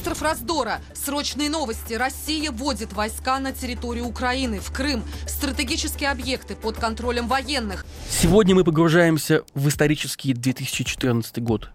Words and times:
Остров 0.00 0.22
раздора. 0.22 0.80
Срочные 0.94 1.50
новости. 1.50 1.92
Россия 1.92 2.50
вводит 2.50 2.94
войска 2.94 3.38
на 3.38 3.52
территорию 3.52 4.06
Украины, 4.06 4.58
в 4.58 4.72
Крым. 4.72 5.02
Стратегические 5.26 6.08
объекты 6.08 6.56
под 6.56 6.78
контролем 6.78 7.28
военных. 7.28 7.84
Сегодня 8.08 8.54
мы 8.54 8.64
погружаемся 8.64 9.42
в 9.52 9.68
исторический 9.68 10.32
2014 10.32 11.42
год. 11.42 11.68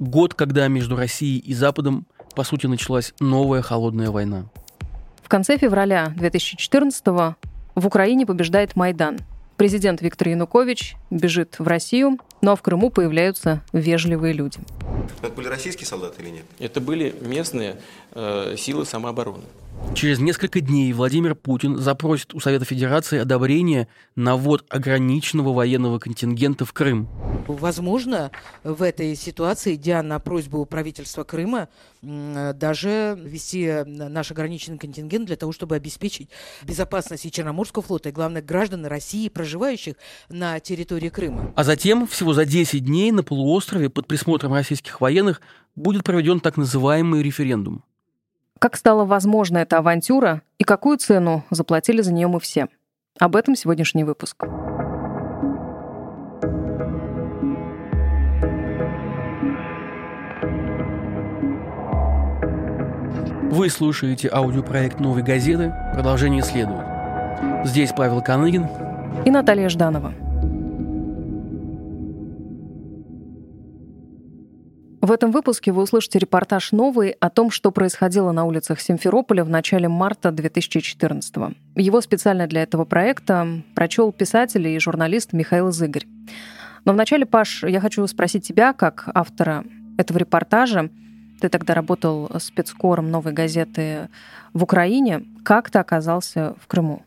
Год, 0.00 0.34
когда 0.34 0.66
между 0.66 0.96
Россией 0.96 1.38
и 1.38 1.54
Западом, 1.54 2.06
по 2.34 2.42
сути, 2.42 2.66
началась 2.66 3.14
новая 3.20 3.62
холодная 3.62 4.10
война. 4.10 4.46
В 5.22 5.28
конце 5.28 5.56
февраля 5.56 6.12
2014 6.16 7.06
в 7.06 7.86
Украине 7.86 8.26
побеждает 8.26 8.74
Майдан. 8.74 9.18
Президент 9.56 10.02
Виктор 10.02 10.26
Янукович 10.26 10.96
бежит 11.10 11.60
в 11.60 11.68
Россию, 11.68 12.18
ну 12.42 12.50
а 12.50 12.56
в 12.56 12.62
Крыму 12.62 12.90
появляются 12.90 13.62
вежливые 13.72 14.32
люди. 14.32 14.58
Это 15.22 15.32
были 15.32 15.48
российские 15.48 15.86
солдаты 15.86 16.22
или 16.22 16.30
нет? 16.30 16.44
Это 16.58 16.80
были 16.80 17.14
местные 17.20 17.80
э, 18.12 18.56
силы 18.56 18.84
самообороны. 18.84 19.44
Через 19.94 20.20
несколько 20.20 20.60
дней 20.60 20.92
Владимир 20.92 21.34
Путин 21.34 21.76
запросит 21.76 22.32
у 22.32 22.40
Совета 22.40 22.64
Федерации 22.64 23.18
одобрение 23.18 23.88
на 24.14 24.36
ввод 24.36 24.64
ограниченного 24.70 25.52
военного 25.52 25.98
контингента 25.98 26.64
в 26.64 26.72
Крым. 26.72 27.08
Возможно, 27.48 28.30
в 28.62 28.82
этой 28.82 29.16
ситуации, 29.16 29.74
идя 29.74 30.02
на 30.02 30.20
просьбу 30.20 30.64
правительства 30.64 31.24
Крыма, 31.24 31.68
даже 32.02 33.18
ввести 33.20 33.82
наш 33.84 34.30
ограниченный 34.30 34.78
контингент 34.78 35.26
для 35.26 35.36
того, 35.36 35.50
чтобы 35.50 35.74
обеспечить 35.74 36.30
безопасность 36.62 37.26
и 37.26 37.32
Черноморского 37.32 37.82
флота, 37.82 38.10
и, 38.10 38.12
главное, 38.12 38.42
граждан 38.42 38.86
России, 38.86 39.28
проживающих 39.28 39.96
на 40.28 40.60
территории 40.60 41.08
Крыма. 41.08 41.52
А 41.56 41.64
затем, 41.64 42.06
всего 42.06 42.32
за 42.32 42.44
10 42.44 42.84
дней 42.84 43.10
на 43.10 43.24
полуострове 43.24 43.90
под 43.90 44.06
присмотром 44.06 44.52
российских 44.52 45.00
военных 45.00 45.42
будет 45.74 46.04
проведен 46.04 46.38
так 46.40 46.56
называемый 46.56 47.22
референдум. 47.22 47.82
Как 48.60 48.76
стала 48.76 49.06
возможна 49.06 49.56
эта 49.56 49.78
авантюра 49.78 50.42
и 50.58 50.64
какую 50.64 50.98
цену 50.98 51.44
заплатили 51.48 52.02
за 52.02 52.12
нее 52.12 52.28
мы 52.28 52.40
все? 52.40 52.68
Об 53.18 53.34
этом 53.34 53.56
сегодняшний 53.56 54.04
выпуск. 54.04 54.44
Вы 63.50 63.70
слушаете 63.70 64.28
аудиопроект 64.30 65.00
«Новой 65.00 65.22
газеты». 65.22 65.74
Продолжение 65.94 66.42
следует. 66.42 66.84
Здесь 67.64 67.92
Павел 67.96 68.20
Коныгин 68.20 68.66
и 69.24 69.30
Наталья 69.30 69.70
Жданова. 69.70 70.12
В 75.00 75.12
этом 75.12 75.30
выпуске 75.30 75.72
вы 75.72 75.82
услышите 75.82 76.18
репортаж 76.18 76.72
новый 76.72 77.16
о 77.20 77.30
том, 77.30 77.50
что 77.50 77.70
происходило 77.70 78.32
на 78.32 78.44
улицах 78.44 78.80
Симферополя 78.80 79.44
в 79.44 79.48
начале 79.48 79.88
марта 79.88 80.30
2014 80.30 81.36
-го. 81.36 81.54
Его 81.74 82.02
специально 82.02 82.46
для 82.46 82.62
этого 82.62 82.84
проекта 82.84 83.48
прочел 83.74 84.12
писатель 84.12 84.68
и 84.68 84.78
журналист 84.78 85.32
Михаил 85.32 85.72
Зыгорь. 85.72 86.06
Но 86.84 86.92
вначале, 86.92 87.24
Паш, 87.24 87.64
я 87.64 87.80
хочу 87.80 88.06
спросить 88.06 88.46
тебя, 88.46 88.74
как 88.74 89.08
автора 89.14 89.64
этого 89.96 90.18
репортажа, 90.18 90.90
ты 91.40 91.48
тогда 91.48 91.72
работал 91.72 92.30
спецкором 92.38 93.10
«Новой 93.10 93.32
газеты» 93.32 94.10
в 94.52 94.62
Украине. 94.62 95.24
Как 95.42 95.70
ты 95.70 95.78
оказался 95.78 96.54
в 96.60 96.66
Крыму? 96.66 97.02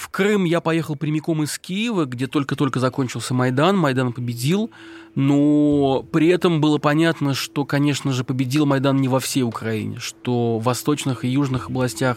В 0.00 0.08
Крым 0.08 0.44
я 0.44 0.62
поехал 0.62 0.96
прямиком 0.96 1.42
из 1.42 1.58
Киева, 1.58 2.06
где 2.06 2.26
только-только 2.26 2.80
закончился 2.80 3.34
Майдан. 3.34 3.76
Майдан 3.76 4.14
победил, 4.14 4.70
но 5.14 6.02
при 6.10 6.28
этом 6.28 6.62
было 6.62 6.78
понятно, 6.78 7.34
что, 7.34 7.66
конечно 7.66 8.10
же, 8.10 8.24
победил 8.24 8.64
Майдан 8.64 8.96
не 8.96 9.08
во 9.08 9.20
всей 9.20 9.42
Украине, 9.42 9.98
что 9.98 10.58
в 10.58 10.62
восточных 10.62 11.26
и 11.26 11.28
южных 11.28 11.68
областях, 11.68 12.16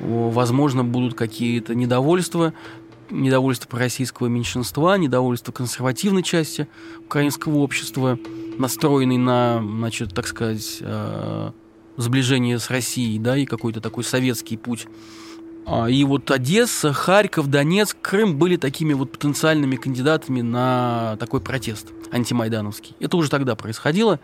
возможно, 0.00 0.82
будут 0.82 1.14
какие-то 1.14 1.76
недовольства, 1.76 2.52
недовольство 3.10 3.78
российского 3.78 4.26
меньшинства, 4.26 4.98
недовольство 4.98 5.52
консервативной 5.52 6.24
части 6.24 6.66
украинского 6.98 7.58
общества, 7.58 8.18
настроенной 8.58 9.18
на, 9.18 9.62
значит, 9.62 10.12
так 10.14 10.26
сказать, 10.26 10.78
э, 10.80 11.52
сближение 11.96 12.58
с 12.58 12.70
Россией, 12.70 13.20
да, 13.20 13.36
и 13.36 13.46
какой-то 13.46 13.80
такой 13.80 14.02
советский 14.02 14.56
путь 14.56 14.88
и 15.88 16.04
вот 16.04 16.30
Одесса, 16.30 16.92
Харьков, 16.92 17.48
Донецк, 17.48 17.96
Крым 18.00 18.38
были 18.38 18.56
такими 18.56 18.92
вот 18.92 19.12
потенциальными 19.12 19.76
кандидатами 19.76 20.40
на 20.40 21.16
такой 21.20 21.40
протест 21.40 21.88
антимайдановский. 22.10 22.96
Это 22.98 23.16
уже 23.16 23.30
тогда 23.30 23.54
происходило, 23.54 24.18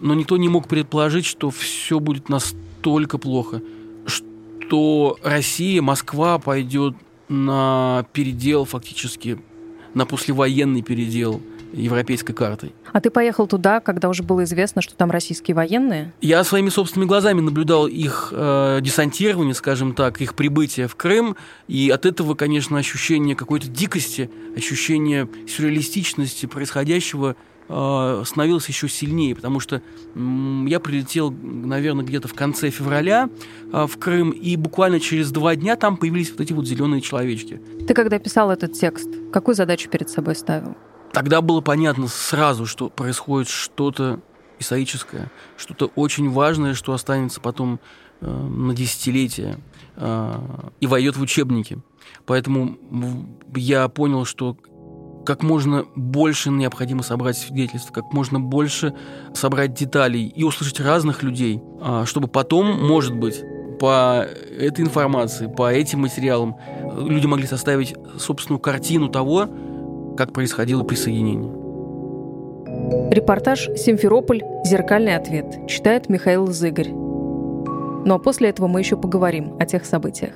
но 0.00 0.14
никто 0.14 0.36
не 0.36 0.48
мог 0.48 0.68
предположить, 0.68 1.24
что 1.24 1.50
все 1.50 2.00
будет 2.00 2.28
настолько 2.28 3.18
плохо, 3.18 3.62
что 4.06 5.16
Россия, 5.22 5.80
Москва 5.80 6.38
пойдет 6.38 6.94
на 7.28 8.04
передел 8.12 8.64
фактически, 8.64 9.40
на 9.94 10.06
послевоенный 10.06 10.82
передел 10.82 11.40
европейской 11.72 12.32
картой. 12.32 12.74
А 12.92 13.00
ты 13.00 13.10
поехал 13.10 13.46
туда, 13.46 13.80
когда 13.80 14.08
уже 14.08 14.22
было 14.22 14.44
известно, 14.44 14.82
что 14.82 14.94
там 14.94 15.10
российские 15.10 15.54
военные? 15.54 16.12
Я 16.20 16.42
своими 16.44 16.68
собственными 16.68 17.08
глазами 17.08 17.40
наблюдал 17.40 17.86
их 17.86 18.32
э, 18.32 18.78
десантирование, 18.80 19.54
скажем 19.54 19.94
так, 19.94 20.20
их 20.20 20.34
прибытие 20.34 20.88
в 20.88 20.96
Крым, 20.96 21.36
и 21.68 21.90
от 21.90 22.06
этого, 22.06 22.34
конечно, 22.34 22.78
ощущение 22.78 23.36
какой-то 23.36 23.68
дикости, 23.68 24.30
ощущение 24.56 25.28
сюрреалистичности 25.48 26.46
происходящего 26.46 27.36
э, 27.68 28.22
становилось 28.26 28.68
еще 28.68 28.88
сильнее, 28.88 29.34
потому 29.34 29.60
что 29.60 29.76
э, 29.76 30.64
я 30.66 30.80
прилетел, 30.80 31.30
наверное, 31.30 32.04
где-то 32.04 32.28
в 32.28 32.34
конце 32.34 32.70
февраля 32.70 33.28
э, 33.72 33.86
в 33.86 33.98
Крым, 33.98 34.30
и 34.30 34.56
буквально 34.56 35.00
через 35.00 35.30
два 35.30 35.54
дня 35.56 35.76
там 35.76 35.96
появились 35.96 36.30
вот 36.30 36.40
эти 36.40 36.52
вот 36.52 36.66
зеленые 36.66 37.00
человечки. 37.00 37.60
Ты 37.86 37.94
когда 37.94 38.18
писал 38.18 38.50
этот 38.50 38.72
текст, 38.72 39.08
какую 39.32 39.54
задачу 39.54 39.88
перед 39.88 40.10
собой 40.10 40.34
ставил? 40.34 40.76
Тогда 41.12 41.40
было 41.40 41.60
понятно 41.60 42.08
сразу, 42.08 42.66
что 42.66 42.88
происходит 42.88 43.48
что-то 43.48 44.20
историческое, 44.58 45.30
что-то 45.56 45.90
очень 45.96 46.30
важное, 46.30 46.74
что 46.74 46.92
останется 46.92 47.40
потом 47.40 47.80
э, 48.20 48.30
на 48.30 48.74
десятилетия 48.74 49.58
э, 49.96 50.34
и 50.80 50.86
войдет 50.86 51.16
в 51.16 51.22
учебники. 51.22 51.78
Поэтому 52.26 52.76
я 53.54 53.88
понял, 53.88 54.24
что 54.24 54.56
как 55.24 55.42
можно 55.42 55.84
больше 55.96 56.50
необходимо 56.50 57.02
собрать 57.02 57.36
свидетельств, 57.36 57.90
как 57.92 58.12
можно 58.12 58.40
больше 58.40 58.94
собрать 59.34 59.74
деталей 59.74 60.26
и 60.26 60.44
услышать 60.44 60.80
разных 60.80 61.22
людей, 61.22 61.60
э, 61.80 62.04
чтобы 62.06 62.28
потом, 62.28 62.86
может 62.86 63.14
быть, 63.14 63.42
по 63.80 64.26
этой 64.58 64.82
информации, 64.82 65.46
по 65.46 65.72
этим 65.72 66.00
материалам 66.00 66.56
люди 66.98 67.26
могли 67.26 67.46
составить 67.46 67.94
собственную 68.18 68.60
картину 68.60 69.08
того, 69.08 69.48
как 70.16 70.32
происходило 70.32 70.82
присоединение. 70.82 71.60
Репортаж 73.10 73.68
«Симферополь. 73.76 74.42
Зеркальный 74.64 75.16
ответ» 75.16 75.66
читает 75.66 76.08
Михаил 76.08 76.46
Зыгорь. 76.46 76.90
Ну 76.90 78.14
а 78.14 78.18
после 78.18 78.48
этого 78.48 78.68
мы 78.68 78.80
еще 78.80 78.96
поговорим 78.96 79.56
о 79.58 79.66
тех 79.66 79.84
событиях. 79.84 80.34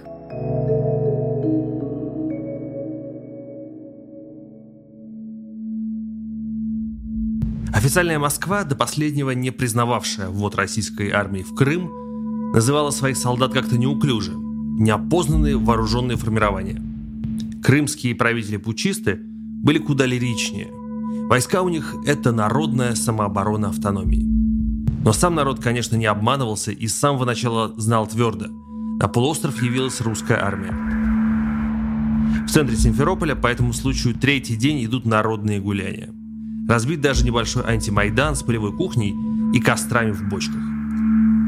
Официальная 7.73 8.19
Москва, 8.19 8.65
до 8.65 8.77
последнего 8.77 9.31
не 9.31 9.51
признававшая 9.51 10.29
ввод 10.29 10.55
российской 10.55 11.11
армии 11.11 11.43
в 11.43 11.55
Крым, 11.55 12.53
называла 12.53 12.91
своих 12.91 13.17
солдат 13.17 13.53
как-то 13.53 13.77
неуклюже– 13.77 14.33
неопознанные 14.79 15.57
вооруженные 15.57 16.17
формирования. 16.17 16.83
Крымские 17.63 18.15
правители-пучисты– 18.15 19.21
были 19.65 19.79
куда 19.79 20.07
лиричнее. 20.07 20.71
Войска 21.29 21.63
у 21.63 21.69
них– 21.69 21.95
это 22.07 22.31
народная 22.31 22.95
самооборона 22.95 23.71
автономии. 23.71 24.25
Но 25.03 25.13
сам 25.13 25.35
народ, 25.35 25.61
конечно, 25.61 25.97
не 25.97 26.07
обманывался 26.07 26.71
и 26.71 26.87
с 26.87 26.95
самого 26.95 27.25
начала 27.25 27.75
знал 27.77 28.07
твердо– 28.07 28.47
на 29.01 29.09
полуостров 29.09 29.61
явилась 29.61 30.01
русская 30.01 30.43
армия. 30.43 30.73
В 32.47 32.51
центре 32.51 32.77
Симферополя 32.77 33.35
по 33.35 33.49
этому 33.49 33.73
случаю 33.73 34.15
третий 34.15 34.57
день 34.57 34.85
идут 34.85 35.05
народные 35.05 35.61
гуляния. 35.61 36.11
Разбит 36.69 37.01
даже 37.01 37.25
небольшой 37.25 37.65
антимайдан 37.67 38.37
с 38.37 38.43
полевой 38.43 38.73
кухней 38.75 39.15
и 39.53 39.61
кострами 39.61 40.13
в 40.13 40.29
бочках. 40.29 40.63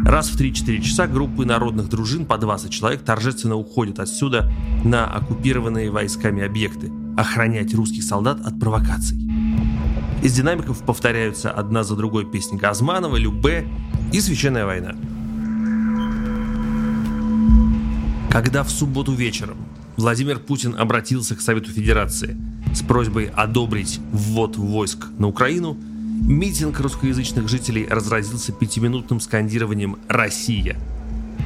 Раз 0.04 0.28
в 0.28 0.38
3-4 0.38 0.82
часа 0.82 1.06
группы 1.06 1.46
народных 1.46 1.88
дружин 1.88 2.26
по 2.26 2.36
20 2.36 2.70
человек 2.70 3.02
торжественно 3.02 3.54
уходят 3.54 4.00
отсюда 4.00 4.52
на 4.84 5.06
оккупированные 5.06 5.90
войсками 5.90 6.44
объекты– 6.44 6.92
охранять 7.16 7.74
русских 7.74 8.04
солдат 8.04 8.44
от 8.44 8.58
провокаций. 8.60 9.18
Из 10.22 10.32
динамиков 10.32 10.82
повторяются 10.82 11.50
одна 11.50 11.84
за 11.84 11.96
другой 11.96 12.24
песни 12.24 12.56
Газманова, 12.56 13.16
Любе 13.16 13.66
и 14.12 14.20
«Священная 14.20 14.66
война». 14.66 14.94
Когда 18.30 18.62
в 18.64 18.70
субботу 18.70 19.12
вечером 19.12 19.56
Владимир 19.96 20.38
Путин 20.38 20.74
обратился 20.76 21.36
к 21.36 21.40
Совету 21.40 21.70
Федерации 21.70 22.36
с 22.74 22.82
просьбой 22.82 23.30
одобрить 23.34 23.98
ввод 24.12 24.56
войск 24.56 25.06
на 25.18 25.28
Украину, 25.28 25.76
Митинг 26.28 26.80
русскоязычных 26.80 27.48
жителей 27.48 27.86
разразился 27.88 28.52
пятиминутным 28.52 29.20
скандированием 29.20 29.96
«Россия!». 30.08 30.76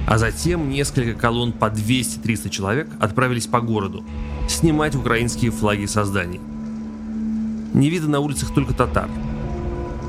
А 0.06 0.18
затем 0.18 0.68
несколько 0.70 1.18
колонн 1.18 1.52
по 1.52 1.66
200-300 1.66 2.48
человек 2.48 2.88
отправились 3.00 3.46
по 3.46 3.60
городу 3.60 4.04
снимать 4.48 4.94
украинские 4.94 5.50
флаги 5.50 5.86
со 5.86 6.04
зданий. 6.04 6.40
Не 7.72 7.88
видно 7.88 8.08
на 8.08 8.20
улицах 8.20 8.52
только 8.52 8.74
татар. 8.74 9.08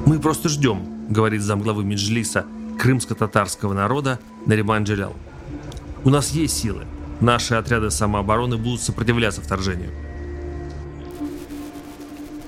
«Мы 0.06 0.20
просто 0.20 0.50
ждем»,— 0.50 0.84
говорит 1.10 1.42
замглавы 1.42 1.84
Меджлиса 1.84 2.46
крымско-татарского 2.80 3.74
народа 3.74 4.20
Нариман 4.48 4.84
Джелял. 4.84 5.16
«У 6.04 6.10
нас 6.10 6.32
есть 6.32 6.58
силы. 6.58 6.86
Наши 7.20 7.54
отряды 7.54 7.92
самообороны 7.92 8.58
будут 8.58 8.82
сопротивляться 8.82 9.42
вторжению». 9.42 9.92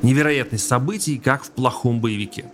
Невероятность 0.01 0.67
событий, 0.67 1.17
как 1.17 1.43
в 1.43 1.51
плохом 1.51 2.01
боевике. 2.01 2.45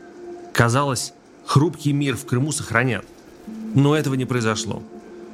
Казалось, 0.53 1.13
хрупкий 1.45 1.93
мир 1.93 2.17
в 2.17 2.25
Крыму 2.25 2.51
сохранят. 2.51 3.05
Но 3.75 3.95
этого 3.95 4.15
не 4.15 4.25
произошло. 4.25 4.81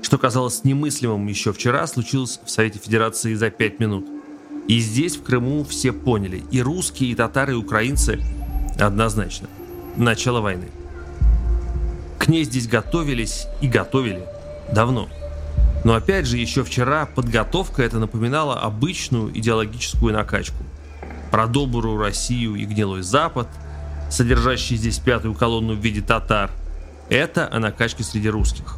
Что 0.02 0.18
казалось 0.18 0.64
немыслимым 0.64 1.26
еще 1.28 1.54
вчера, 1.54 1.88
случилось 1.88 2.40
в 2.44 2.50
Совете 2.50 2.80
Федерации 2.80 3.34
за 3.34 3.50
пять 3.50 3.80
минут. 3.80 4.06
И 4.68 4.80
здесь, 4.80 5.16
в 5.16 5.24
Крыму, 5.24 5.64
все 5.64 5.92
поняли, 5.92 6.44
и 6.52 6.62
русские, 6.62 7.12
и 7.12 7.16
татары, 7.16 7.54
и 7.54 7.56
украинцы, 7.56 8.20
однозначно, 8.80 9.48
начало 9.96 10.42
войны. 10.42 10.68
К 12.20 12.28
ней 12.28 12.44
здесь 12.44 12.68
готовились 12.68 13.48
и 13.62 13.68
готовили 13.68 14.24
давно. 14.72 15.08
Но 15.84 15.94
опять 15.94 16.26
же, 16.26 16.38
еще 16.38 16.64
вчера 16.64 17.06
подготовка 17.06 17.84
это 17.84 18.00
напоминала 18.00 18.60
обычную 18.60 19.38
идеологическую 19.38 20.14
накачку– 20.14 20.58
про 21.36 21.48
добрую 21.48 21.98
Россию 21.98 22.56
и 22.56 22.64
гнилой 22.64 23.02
Запад, 23.02 23.50
содержащий 24.10 24.78
здесь 24.78 25.00
пятую 25.00 25.34
колонну 25.34 25.74
в 25.74 25.80
виде 25.80 26.02
татар, 26.02 26.50
это 27.10 27.48
о 27.52 27.60
накачке 27.60 28.04
среди 28.04 28.30
русских. 28.30 28.78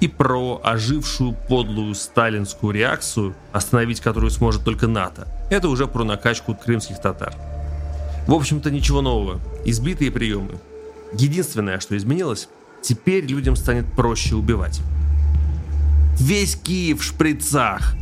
И 0.00 0.08
про 0.08 0.60
ожившую 0.62 1.34
подлую 1.48 1.94
сталинскую 1.94 2.74
реакцию, 2.74 3.34
остановить 3.52 4.00
которую 4.00 4.30
сможет 4.30 4.64
только 4.64 4.86
НАТО, 4.86 5.28
это 5.50 5.68
уже 5.68 5.86
про 5.86 6.04
накачку 6.04 6.54
крымских 6.54 7.00
татар. 7.00 7.34
В 8.26 8.32
общем-то 8.34 8.70
ничего 8.70 9.00
нового, 9.02 9.40
избитые 9.64 10.10
приемы. 10.10 10.58
Единственное, 11.12 11.78
что 11.80 11.96
изменилось, 11.96 12.48
теперь 12.82 13.24
людям 13.24 13.56
станет 13.56 13.86
проще 13.92 14.34
убивать. 14.34 14.80
Весь 16.18 16.56
Киев 16.56 17.00
в 17.00 17.04
шприцах, 17.04 17.94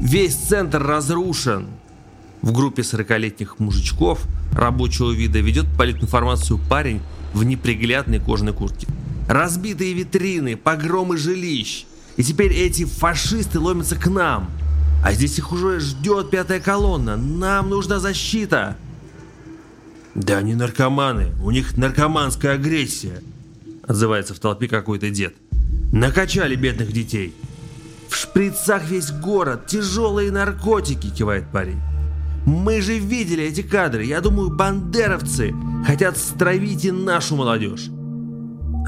весь 0.00 0.34
центр 0.34 0.82
разрушен, 0.82 1.66
в 2.42 2.52
группе 2.52 2.82
40-летних 2.82 3.58
мужичков 3.58 4.22
рабочего 4.52 5.10
вида 5.10 5.40
ведет 5.40 5.66
политинформацию 5.76 6.58
парень 6.68 7.00
в 7.32 7.44
неприглядной 7.44 8.20
кожаной 8.20 8.52
куртке. 8.52 8.86
Разбитые 9.28 9.92
витрины, 9.92 10.56
погромы 10.56 11.18
жилищ. 11.18 11.84
И 12.16 12.24
теперь 12.24 12.52
эти 12.54 12.86
фашисты 12.86 13.60
ломятся 13.60 13.94
к 13.94 14.06
нам. 14.08 14.50
А 15.04 15.12
здесь 15.12 15.38
их 15.38 15.52
уже 15.52 15.80
ждет 15.80 16.30
пятая 16.30 16.60
колонна. 16.60 17.16
Нам 17.16 17.68
нужна 17.68 18.00
защита. 18.00 18.76
Да 20.14 20.38
они 20.38 20.54
наркоманы. 20.54 21.34
У 21.42 21.50
них 21.50 21.76
наркоманская 21.76 22.54
агрессия. 22.54 23.22
Отзывается 23.86 24.34
в 24.34 24.38
толпе 24.38 24.66
какой-то 24.66 25.10
дед. 25.10 25.34
Накачали 25.92 26.56
бедных 26.56 26.90
детей. 26.90 27.34
В 28.08 28.16
шприцах 28.16 28.88
весь 28.88 29.10
город. 29.12 29.66
Тяжелые 29.66 30.32
наркотики, 30.32 31.10
кивает 31.10 31.44
парень. 31.52 31.80
Мы 32.46 32.80
же 32.80 32.98
видели 32.98 33.44
эти 33.44 33.60
кадры. 33.60 34.04
Я 34.06 34.22
думаю, 34.22 34.48
бандеровцы 34.48 35.54
хотят 35.86 36.16
стравить 36.16 36.86
и 36.86 36.90
нашу 36.90 37.36
молодежь. 37.36 37.90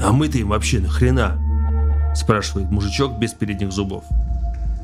А 0.01 0.11
мы-то 0.11 0.37
им 0.37 0.49
вообще 0.49 0.79
нахрена? 0.79 1.39
Спрашивает 2.15 2.71
мужичок 2.71 3.17
без 3.19 3.33
передних 3.33 3.71
зубов. 3.71 4.03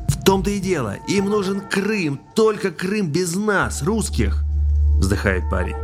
В 0.08 0.24
том-то 0.24 0.50
и 0.50 0.60
дело. 0.60 0.96
Им 1.08 1.26
нужен 1.26 1.62
Крым. 1.62 2.20
Только 2.36 2.72
Крым 2.72 3.12
без 3.12 3.36
нас, 3.36 3.84
русских. 3.84 4.44
Вздыхает 5.00 5.50
парень. 5.50 5.76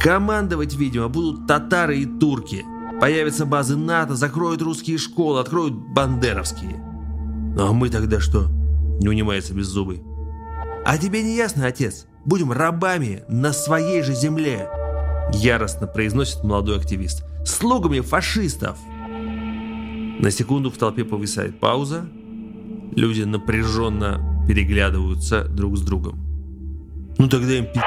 Командовать, 0.00 0.74
видимо, 0.74 1.08
будут 1.08 1.46
татары 1.46 1.98
и 1.98 2.06
турки. 2.06 2.64
Появятся 3.00 3.46
базы 3.46 3.76
НАТО, 3.76 4.14
закроют 4.14 4.62
русские 4.62 4.98
школы, 4.98 5.40
откроют 5.40 5.74
бандеровские. 5.74 6.76
Ну 7.56 7.68
а 7.68 7.72
мы 7.72 7.88
тогда 7.88 8.20
что? 8.20 8.48
Не 9.00 9.08
унимается 9.08 9.54
беззубый. 9.54 10.02
А 10.84 10.98
тебе 10.98 11.22
не 11.22 11.36
ясно, 11.36 11.66
отец? 11.66 12.06
Будем 12.24 12.52
рабами 12.52 13.22
на 13.28 13.52
своей 13.52 14.02
же 14.02 14.14
земле!» 14.14 14.68
Яростно 15.32 15.86
произносит 15.86 16.44
молодой 16.44 16.78
активист. 16.78 17.24
«Слугами 17.44 18.00
фашистов!» 18.00 18.78
На 20.18 20.30
секунду 20.30 20.70
в 20.70 20.78
толпе 20.78 21.04
повисает 21.04 21.58
пауза. 21.58 22.08
Люди 22.94 23.22
напряженно 23.22 24.44
переглядываются 24.46 25.44
друг 25.44 25.76
с 25.76 25.82
другом. 25.82 26.18
«Ну 27.18 27.28
тогда 27.28 27.54
им 27.54 27.66
пи***!» 27.66 27.80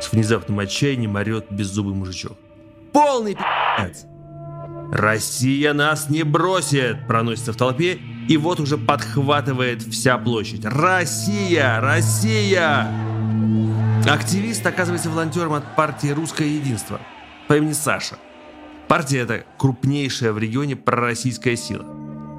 С 0.00 0.12
внезапным 0.12 0.58
отчаянием 0.58 1.16
орет 1.16 1.46
беззубый 1.50 1.94
мужичок. 1.94 2.36
«Полный 2.92 3.34
пи***ц!» 3.34 4.06
«Россия 4.92 5.72
нас 5.72 6.08
не 6.08 6.22
бросит!» 6.22 7.06
Проносится 7.08 7.52
в 7.52 7.56
толпе 7.56 7.98
и 8.28 8.36
вот 8.36 8.60
уже 8.60 8.78
подхватывает 8.78 9.82
вся 9.82 10.18
площадь. 10.18 10.64
«Россия! 10.64 11.80
Россия!» 11.80 12.86
Активист 14.06 14.64
оказывается 14.64 15.10
волонтером 15.10 15.54
от 15.54 15.74
партии 15.74 16.08
«Русское 16.08 16.46
единство» 16.46 17.00
по 17.48 17.56
имени 17.56 17.72
Саша. 17.72 18.16
Партия 18.88 19.18
эта 19.18 19.44
крупнейшая 19.58 20.32
в 20.32 20.38
регионе 20.38 20.76
пророссийская 20.76 21.56
сила. 21.56 21.84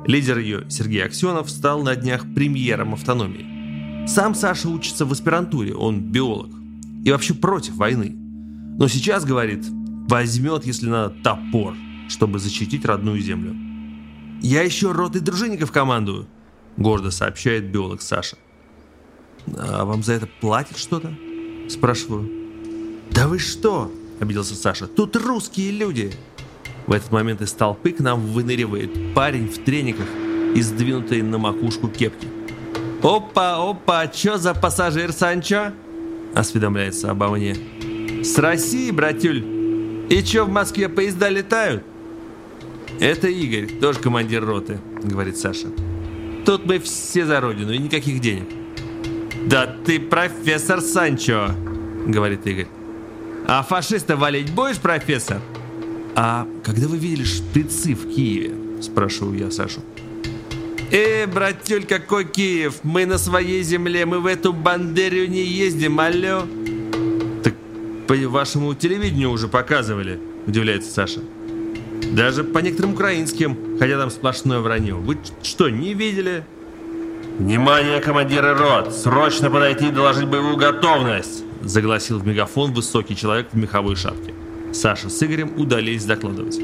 Лидер 0.06 0.38
ее, 0.38 0.66
Сергей 0.70 1.04
Аксенов, 1.04 1.50
стал 1.50 1.84
на 1.84 1.96
днях 1.96 2.24
премьером 2.34 2.94
автономии. 2.94 4.08
Сам 4.08 4.34
Саша 4.34 4.70
учится 4.70 5.06
в 5.06 5.12
аспирантуре, 5.12 5.76
он 5.76 6.00
биолог. 6.00 6.50
И 7.04 7.12
вообще 7.12 7.34
против 7.34 7.76
войны. 7.76 8.16
Но 8.80 8.88
сейчас, 8.88 9.26
говорит, 9.26 9.66
возьмет, 10.08 10.66
если 10.66 10.88
надо, 10.88 11.14
топор, 11.22 11.74
чтобы 12.08 12.40
защитить 12.40 12.86
родную 12.86 13.20
землю. 13.20 13.54
«Я 14.42 14.62
еще 14.62 14.94
роты 14.94 15.20
дружинников 15.20 15.74
командую»,— 15.74 16.28
гордо 16.78 17.12
сообщает 17.12 17.70
биолог 17.70 18.02
Саша. 18.02 18.38
«А 19.58 19.84
вам 19.84 20.04
за 20.04 20.14
это 20.14 20.30
платят 20.40 20.78
что-то?» 20.78 21.14
Спрашиваю. 21.70 22.30
«Да 23.12 23.28
вы 23.28 23.40
что?»– 23.40 23.92
обиделся 24.22 24.56
Саша. 24.56 24.88
«Тут 24.88 25.18
русские 25.18 25.72
люди!» 25.72 26.14
В 26.88 26.94
этот 26.94 27.12
момент 27.12 27.42
из 27.42 27.52
толпы 27.52 27.92
к 27.92 28.00
нам 28.00 28.22
выныривает 28.22 29.14
парень 29.14 29.50
в 29.50 29.58
трениках 29.64 30.08
и 30.56 30.62
сдвинутой 30.62 31.22
на 31.22 31.38
макушку 31.38 31.90
кепки. 31.90 32.28
«Опа, 33.04 33.58
опа, 33.58 34.08
чё 34.08 34.38
за 34.38 34.54
пассажир, 34.54 35.12
Санчо?»– 35.12 35.74
осведомляется 36.34 37.12
обо 37.12 37.28
мне. 37.28 37.56
«С 38.24 38.38
России, 38.40 38.90
братюль! 38.92 39.44
И 40.10 40.24
чё, 40.24 40.46
в 40.46 40.50
Москве 40.50 40.90
поезда 40.90 41.30
летают?» 41.30 41.84
«Это 43.00 43.28
Игорь, 43.28 43.68
тоже 43.80 44.00
командир 44.00 44.44
роты»,— 44.44 44.80
говорит 45.04 45.38
Саша. 45.38 45.68
«Тут 46.46 46.66
мы 46.66 46.80
все 46.80 47.26
за 47.26 47.42
родину 47.42 47.74
и 47.74 47.78
никаких 47.78 48.22
денег. 48.22 48.48
«Да 49.48 49.68
ты 49.86 50.00
профессор 50.00 50.82
Санчо»,— 50.82 51.52
говорит 52.06 52.48
Игорь. 52.48 52.68
«А 53.48 53.62
фашиста 53.64 54.16
валить 54.18 54.54
будешь, 54.54 54.78
профессор?» 54.78 55.42
«А 56.20 56.48
когда 56.64 56.88
вы 56.88 56.98
видели 56.98 57.24
шприцы 57.24 57.94
в 57.94 58.12
Киеве?»— 58.12 58.52
спрашиваю 58.82 59.38
я 59.38 59.52
Сашу. 59.52 59.82
«Э, 60.92 61.28
братюль, 61.28 61.86
какой 61.86 62.26
Киев? 62.26 62.80
Мы 62.82 63.06
на 63.06 63.20
своей 63.20 63.62
земле, 63.62 64.08
мы 64.08 64.20
в 64.20 64.26
эту 64.26 64.52
бандерию 64.52 65.30
не 65.30 65.44
ездим, 65.44 66.00
алло!» 66.00 66.48
«Так 67.44 67.54
по 68.08 68.16
вашему 68.30 68.74
телевидению 68.74 69.30
уже 69.30 69.48
показывали»,— 69.48 70.20
удивляется 70.48 70.92
Саша. 70.92 71.20
«Даже 72.14 72.44
по 72.44 72.58
некоторым 72.60 72.94
украинским, 72.94 73.78
хотя 73.78 74.00
там 74.00 74.10
сплошное 74.10 74.60
вранье. 74.60 74.96
Вы 74.96 75.20
что, 75.44 75.70
не 75.70 75.94
видели?» 75.94 76.44
«Внимание, 77.38 78.02
командиры 78.02 78.56
рот! 78.56 78.92
Срочно 78.92 79.52
подойти 79.52 79.90
и 79.90 79.92
доложить 79.92 80.28
боевую 80.28 80.58
готовность!» 80.58 81.44
Загласил 81.62 82.18
в 82.18 82.26
мегафон 82.26 82.74
высокий 82.74 83.16
человек 83.16 83.50
в 83.52 83.56
меховой 83.56 83.96
шапке. 83.96 84.34
Саша 84.78 85.10
с 85.10 85.24
Игорем 85.24 85.54
удалились 85.58 86.06
докладывать. 86.06 86.60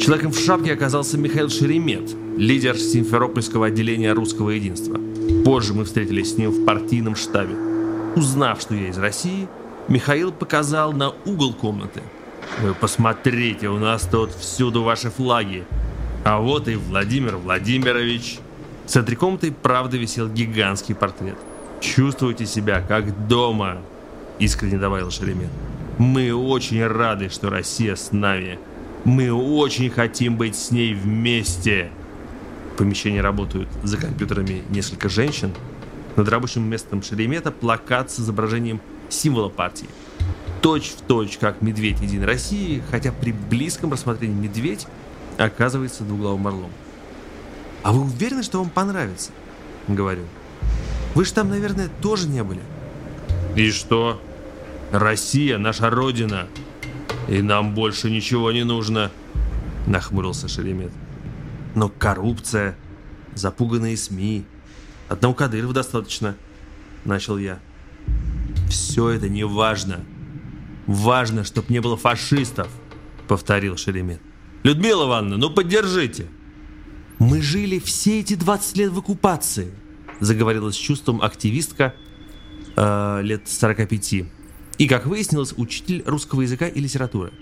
Человеком 0.00 0.32
в 0.32 0.38
шапке 0.38 0.72
оказался 0.72 1.16
Михаил 1.16 1.48
Шеремет, 1.48 2.12
лидер 2.36 2.76
Симферопольского 2.76 3.66
отделения 3.66 4.12
русского 4.14 4.50
единства. 4.50 4.98
Позже 5.44 5.72
мы 5.72 5.84
встретились 5.84 6.34
с 6.34 6.38
ним 6.38 6.50
в 6.50 6.64
партийном 6.64 7.14
штабе. 7.14 7.54
Узнав, 8.16 8.60
что 8.60 8.74
я 8.74 8.88
из 8.88 8.98
России, 8.98 9.46
Михаил 9.86 10.32
показал 10.32 10.92
на 10.92 11.10
угол 11.24 11.54
комнаты. 11.54 12.02
«Вы 12.62 12.74
посмотрите, 12.74 13.68
у 13.68 13.78
нас 13.78 14.08
тут 14.10 14.32
всюду 14.32 14.82
ваши 14.82 15.08
флаги. 15.08 15.64
А 16.24 16.40
вот 16.40 16.66
и 16.66 16.74
Владимир 16.74 17.36
Владимирович, 17.36 18.40
в 18.86 18.90
центре 18.90 19.14
комнаты 19.14 19.52
правда 19.52 19.96
висел 19.96 20.28
гигантский 20.28 20.96
портрет. 20.96 21.36
«Чувствуйте 21.80 22.44
себя 22.44 22.80
как 22.80 23.28
дома»,— 23.28 23.78
искренне 24.40 24.78
добавил 24.78 25.12
Шеремет. 25.12 25.50
Мы 25.98 26.34
очень 26.34 26.86
рады, 26.86 27.30
что 27.30 27.48
Россия 27.48 27.96
с 27.96 28.12
нами. 28.12 28.58
Мы 29.04 29.32
очень 29.32 29.88
хотим 29.88 30.36
быть 30.36 30.54
с 30.54 30.70
ней 30.70 30.92
вместе. 30.92 31.90
В 32.74 32.78
помещении 32.78 33.18
работают 33.18 33.68
за 33.82 33.96
компьютерами 33.96 34.62
несколько 34.68 35.08
женщин. 35.08 35.54
Над 36.16 36.28
рабочим 36.28 36.68
местом 36.68 37.02
Шеремета 37.02 37.50
плакат 37.50 38.10
с 38.10 38.20
изображением 38.20 38.82
символа 39.08 39.48
партии. 39.48 39.88
Точь 40.60 40.90
в 40.90 41.00
точь, 41.00 41.38
как 41.38 41.62
медведь 41.62 42.00
Единой 42.02 42.26
России, 42.26 42.82
хотя 42.90 43.10
при 43.10 43.32
близком 43.32 43.92
рассмотрении 43.92 44.34
медведь 44.34 44.86
оказывается 45.38 46.02
двуглавым 46.04 46.46
орлом. 46.46 46.70
«А 47.82 47.92
вы 47.92 48.02
уверены, 48.02 48.42
что 48.42 48.58
вам 48.58 48.68
понравится?»— 48.68 49.30
говорю. 49.88 50.24
«Вы 51.14 51.24
же 51.24 51.32
там, 51.32 51.48
наверное, 51.48 51.88
тоже 52.02 52.28
не 52.28 52.42
были». 52.42 52.60
«И 53.54 53.70
что? 53.70 54.20
Россия— 54.92 55.58
наша 55.58 55.90
родина, 55.90 56.46
и 57.28 57.42
нам 57.42 57.74
больше 57.74 58.10
ничего 58.10 58.52
не 58.52 58.64
нужно»,— 58.64 59.10
нахмурился 59.86 60.48
Шеремет. 60.48 60.92
«Но 61.74 61.88
коррупция, 61.88 62.76
запуганные 63.34 63.96
СМИ, 63.96 64.44
одного 65.08 65.34
Кадырова 65.34 65.74
достаточно»,— 65.74 66.36
начал 67.04 67.38
я. 67.38 67.58
«Все 68.68 69.10
это 69.10 69.28
не 69.28 69.44
важно. 69.44 70.00
Важно, 70.86 71.44
чтобы 71.44 71.72
не 71.72 71.80
было 71.80 71.96
фашистов»,— 71.96 72.68
повторил 73.28 73.76
Шеремет. 73.76 74.20
«Людмила 74.62 75.06
Ивановна, 75.06 75.36
ну 75.36 75.50
поддержите!» 75.50 76.28
«Мы 77.18 77.40
жили 77.40 77.78
все 77.78 78.20
эти 78.20 78.34
20 78.34 78.76
лет 78.76 78.92
в 78.92 78.98
оккупации»,— 78.98 79.72
заговорила 80.20 80.70
с 80.70 80.76
чувством 80.76 81.22
активистка 81.22 81.94
э, 82.76 83.20
лет 83.22 83.48
45. 83.48 84.26
И, 84.78 84.86
как 84.86 85.06
выяснилось, 85.06 85.54
учитель 85.56 86.02
русского 86.04 86.42
языка 86.42 86.68
и 86.68 86.80
литературы. 86.80 87.32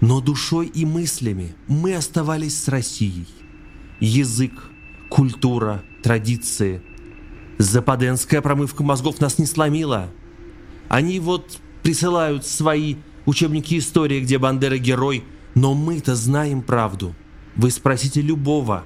Но 0.00 0.20
душой 0.20 0.66
и 0.66 0.84
мыслями 0.84 1.54
мы 1.66 1.94
оставались 1.94 2.62
с 2.62 2.68
Россией. 2.68 3.26
Язык, 4.00 4.52
культура, 5.08 5.82
традиции. 6.02 6.82
Западенская 7.58 8.40
промывка 8.40 8.82
мозгов 8.82 9.20
нас 9.20 9.38
не 9.38 9.46
сломила. 9.46 10.10
Они 10.88 11.20
вот 11.20 11.58
присылают 11.82 12.46
свои 12.46 12.96
учебники 13.26 13.78
истории, 13.78 14.20
где 14.20 14.38
Бандера 14.38 14.78
герой, 14.78 15.24
но 15.54 15.74
мы-то 15.74 16.14
знаем 16.14 16.62
правду. 16.62 17.14
Вы 17.56 17.70
спросите 17.70 18.20
любого. 18.20 18.84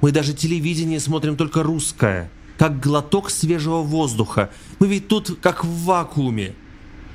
Мы 0.00 0.12
даже 0.12 0.34
телевидение 0.34 1.00
смотрим 1.00 1.36
только 1.36 1.62
русское, 1.62 2.30
как 2.58 2.80
глоток 2.80 3.30
свежего 3.30 3.82
воздуха. 3.82 4.50
Мы 4.78 4.88
ведь 4.88 5.08
тут 5.08 5.38
как 5.40 5.64
в 5.64 5.84
вакууме. 5.84 6.54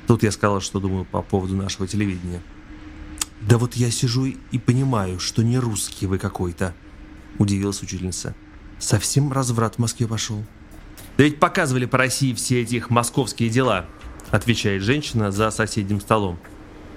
Тут 0.08 0.24
я 0.24 0.32
сказал, 0.32 0.62
что 0.62 0.80
думаю 0.80 1.06
по 1.06 1.22
поводу 1.22 1.56
нашего 1.56 1.88
телевидения. 1.88 2.42
Да 3.42 3.58
вот 3.58 3.76
я 3.76 3.92
сижу 3.92 4.26
и 4.26 4.60
понимаю, 4.60 5.20
что 5.20 5.44
не 5.44 5.58
русский 5.58 6.08
вы 6.08 6.18
какой-то, 6.18 6.74
удивилась 7.38 7.82
учительница. 7.82 8.36
Совсем 8.80 9.32
разврат 9.32 9.76
в 9.76 9.80
Москве 9.80 10.08
пошел. 10.08 10.44
Да 11.18 11.24
ведь 11.24 11.40
показывали 11.40 11.86
по 11.86 11.98
России 11.98 12.34
все 12.34 12.62
эти 12.62 12.76
их 12.76 12.90
московские 12.90 13.50
дела, 13.50 13.86
отвечает 14.32 14.84
женщина 14.84 15.32
за 15.32 15.50
соседним 15.52 16.02
столом. 16.02 16.38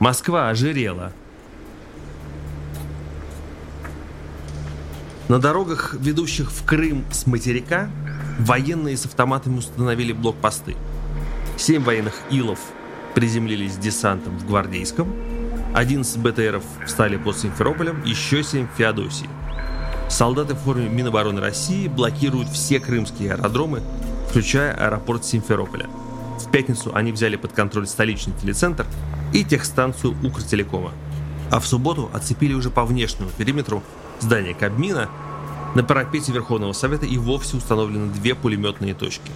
Москва 0.01 0.49
ожирела. 0.49 1.13
На 5.29 5.39
дорогах, 5.39 5.95
ведущих 5.95 6.51
в 6.51 6.65
Крым 6.65 7.05
с 7.13 7.27
материка, 7.27 7.91
военные 8.39 8.97
с 8.97 9.05
автоматами 9.05 9.59
установили 9.59 10.13
блокпосты. 10.13 10.77
Семь 11.59 11.83
военных 11.83 12.15
Илов 12.31 12.61
приземлились 13.15 13.77
десантом 13.77 14.39
в 14.39 14.47
Гвардейском, 14.47 15.13
11 15.75 16.19
БТРов 16.19 16.65
встали 16.87 17.17
под 17.17 17.39
Симферополем, 17.39 18.03
еще 18.05 18.43
7 18.43 18.67
в 18.67 18.77
Феодосии. 18.77 19.29
Солдаты 20.09 20.55
в 20.55 20.59
форме 20.59 20.89
Минобороны 20.89 21.41
России 21.41 21.87
блокируют 21.87 22.49
все 22.49 22.81
крымские 22.81 23.35
аэродромы, 23.35 23.83
включая 24.29 24.73
аэропорт 24.73 25.25
Симферополя. 25.25 25.87
В 26.39 26.51
пятницу 26.51 26.93
они 26.95 27.13
взяли 27.13 27.37
под 27.37 27.53
контроль 27.53 27.87
столичный 27.87 28.35
телецентр 28.41 28.87
и 29.33 29.45
техстанцию 29.45 30.17
Укртелекома. 30.23 30.93
А 31.51 31.61
в 31.61 31.67
субботу 31.67 32.11
оцепили 32.13 32.55
уже 32.55 32.71
по 32.71 32.85
внешнему 32.85 33.31
периметру 33.37 33.83
здание 34.21 34.55
Кабмина, 34.55 35.09
на 35.75 35.85
парапете 35.85 36.33
Верховного 36.33 36.73
Совета 36.73 37.07
и 37.07 37.19
вовсе 37.19 37.57
установлены 37.57 38.11
две 38.13 38.35
пулеметные 38.35 38.95
точки. 38.95 39.31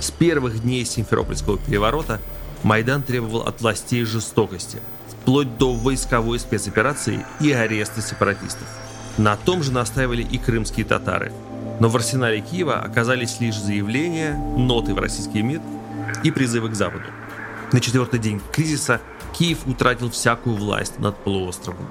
С 0.00 0.10
первых 0.10 0.62
дней 0.62 0.84
Симферопольского 0.84 1.58
переворота 1.58 2.20
Майдан 2.62 3.02
требовал 3.02 3.42
от 3.42 3.60
властей 3.60 4.04
жестокости, 4.04 4.78
вплоть 5.10 5.58
до 5.58 5.72
войсковой 5.72 6.38
спецоперации 6.38 7.24
и 7.40 7.52
ареста 7.52 8.02
сепаратистов. 8.02 8.66
На 9.16 9.36
том 9.36 9.62
же 9.62 9.72
настаивали 9.72 10.22
и 10.22 10.38
крымские 10.38 10.86
татары. 10.86 11.32
Но 11.80 11.88
в 11.88 11.96
арсенале 11.96 12.40
Киева 12.40 12.80
оказались 12.80 13.40
лишь 13.40 13.58
заявления, 13.58 14.34
ноты 14.56 14.94
в 14.94 14.98
российский 14.98 15.42
МИД 15.42 15.62
и 16.24 16.30
призывы 16.30 16.70
к 16.70 16.74
Западу. 16.74 17.04
На 17.72 17.80
четвертый 17.80 18.18
день 18.18 18.40
кризиса 18.52 19.00
Киев 19.36 19.66
утратил 19.66 20.10
всякую 20.10 20.56
власть 20.56 20.98
над 20.98 21.16
полуостровом 21.18 21.86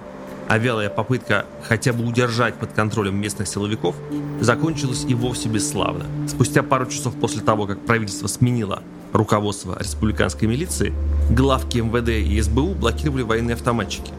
а 0.47 0.57
вялая 0.57 0.89
попытка 0.89 1.45
хотя 1.63 1.93
бы 1.93 2.05
удержать 2.05 2.55
под 2.55 2.71
контролем 2.71 3.15
местных 3.15 3.47
силовиков 3.47 3.95
закончилась 4.39 5.05
и 5.07 5.13
вовсе 5.13 5.49
бесславно. 5.49 6.05
Спустя 6.27 6.63
пару 6.63 6.85
часов 6.85 7.15
после 7.15 7.41
того, 7.41 7.67
как 7.67 7.85
правительство 7.85 8.27
сменило 8.27 8.81
руководство 9.13 9.77
республиканской 9.79 10.47
милиции, 10.47 10.93
главки 11.29 11.79
МВД 11.79 12.09
и 12.09 12.41
СБУ 12.41 12.75
блокировали 12.75 13.23
военные 13.23 13.55
автоматчики. 13.55 14.11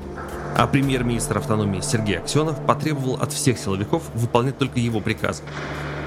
А 0.57 0.67
премьер-министр 0.67 1.39
автономии 1.39 1.81
Сергей 1.81 2.19
Аксенов 2.19 2.65
потребовал 2.67 3.15
от 3.15 3.33
всех 3.33 3.59
силовиков 3.59 4.03
выполнять 4.15 4.59
только 4.59 4.81
его 4.81 5.01
приказы. 5.01 5.43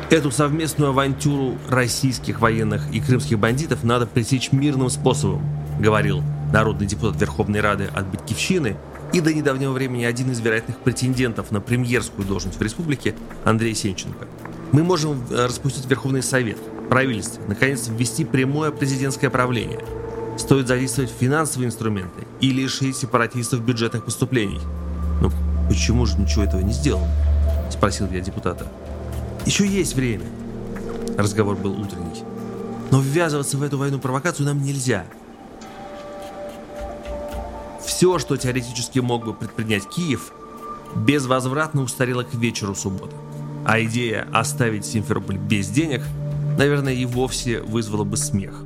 Эту 0.09 0.29
совместную 0.29 0.89
авантюру 0.89 1.57
российских 1.69 2.41
военных 2.41 2.91
и 2.91 3.00
крымских 3.00 3.39
бандитов 3.39 3.83
надо 3.83 4.05
пресечь 4.05 4.51
мирным 4.51 4.89
способом, 4.89 5.41
говорил 5.79 6.21
народный 6.51 6.85
депутат 6.85 7.19
Верховной 7.21 7.61
Рады 7.61 7.89
от 7.93 8.07
Батькивщины 8.07 8.75
и 9.13 9.21
до 9.21 9.33
недавнего 9.33 9.71
времени 9.71 10.03
один 10.03 10.31
из 10.31 10.39
вероятных 10.39 10.77
претендентов 10.79 11.51
на 11.51 11.61
премьерскую 11.61 12.27
должность 12.27 12.59
в 12.59 12.61
республике 12.61 13.15
Андрей 13.45 13.73
Сенченко. 13.73 14.27
Мы 14.71 14.83
можем 14.83 15.23
э, 15.29 15.45
распустить 15.45 15.85
Верховный 15.85 16.23
Совет, 16.23 16.57
правительство, 16.91 17.41
наконец 17.48 17.88
ввести 17.88 18.25
прямое 18.25 18.69
президентское 18.69 19.29
правление. 19.29 19.79
Стоит 20.38 20.67
задействовать 20.67 21.10
финансовые 21.10 21.67
инструменты 21.67 22.27
и 22.41 22.51
лишить 22.51 22.98
сепаратистов 22.98 23.62
бюджетных 23.62 24.03
поступлений. 24.03 24.60
Ну, 25.21 25.31
почему 25.69 26.05
же 26.05 26.19
ничего 26.19 26.43
этого 26.43 26.60
не 26.60 26.74
сделано? 26.74 27.07
Спросил 27.71 28.10
я 28.12 28.19
депутата. 28.19 28.67
Еще 29.45 29.65
есть 29.65 29.95
время. 29.95 30.25
Разговор 31.17 31.55
был 31.55 31.71
утренний. 31.71 32.24
Но 32.91 33.00
ввязываться 33.00 33.57
в 33.57 33.63
эту 33.63 33.77
войну-провокацию 33.77 34.45
нам 34.45 34.62
нельзя– 34.62 35.05
все, 38.01 38.17
что 38.17 38.36
теоретически 38.36 38.98
мог 38.98 39.25
бы 39.25 39.33
предпринять 39.36 39.88
Киев, 39.88 40.33
безвозвратно 40.95 41.83
устарело 41.83 42.24
к 42.24 42.33
вечеру 42.33 42.74
субботы. 42.74 43.15
А 43.63 43.79
идея 43.83 44.27
оставить 44.33 44.88
Симферополь 44.88 45.38
без 45.38 45.69
денег, 45.69 46.01
наверное, 46.58 46.93
и 46.93 47.05
вовсе 47.05 47.62
вызвала 47.62 48.03
бы 48.03 48.17
смех. 48.17 48.63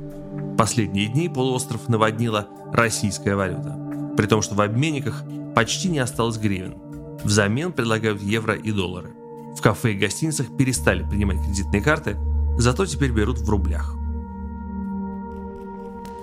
Последние 0.58 1.08
дни 1.08 1.28
полуостров 1.28 1.88
наводнила 1.88 2.48
российская 2.72 3.36
валюта. 3.36 3.78
При 4.16 4.26
том, 4.26 4.42
что 4.42 4.54
в 4.54 4.60
обменниках 4.60 5.22
почти 5.54 5.88
не 5.88 5.98
осталось 5.98 6.38
гривен. 6.38 6.74
Взамен 7.24 7.72
предлагают 7.72 8.22
евро 8.22 8.54
и 8.54 8.72
доллары. 8.72 9.10
В 9.56 9.60
кафе 9.60 9.92
и 9.92 9.98
гостиницах 9.98 10.56
перестали 10.56 11.02
принимать 11.02 11.42
кредитные 11.44 11.82
карты, 11.82 12.16
зато 12.58 12.86
теперь 12.86 13.10
берут 13.10 13.38
в 13.38 13.48
рублях. 13.48 13.94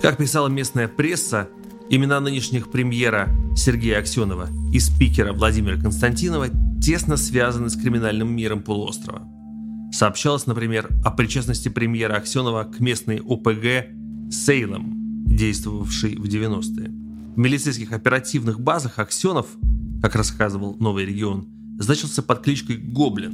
Как 0.02 0.18
писала 0.18 0.48
местная 0.50 0.88
пресса, 0.88 1.50
Имена 1.90 2.20
нынешних 2.20 2.72
премьера 2.72 3.30
Сергея 3.56 4.00
Аксенова 4.00 4.48
и 4.72 4.80
спикера 4.80 5.34
Владимира 5.34 5.80
Константинова 5.80 6.48
тесно 6.82 7.18
связаны 7.18 7.70
с 7.70 7.76
криминальным 7.76 8.36
миром 8.36 8.64
полуострова. 8.64 9.22
Сообщалось, 9.94 10.48
например, 10.48 10.90
о 11.06 11.12
причастности 11.12 11.70
премьера 11.70 12.16
Аксенова 12.16 12.64
к 12.64 12.80
местной 12.80 13.22
ОПГ 13.26 13.88
«Сейлом», 14.32 15.26
действовавшей 15.28 16.16
в 16.16 16.26
90-е. 16.26 16.90
В 17.36 17.38
милицейских 17.38 17.92
оперативных 17.92 18.60
базах 18.60 19.00
Аксенов, 19.00 19.48
как 20.02 20.16
рассказывал 20.16 20.76
«Новый 20.80 21.06
регион», 21.06 21.48
значился 21.80 22.24
под 22.24 22.42
кличкой 22.42 22.78
«Гоблин». 22.78 23.32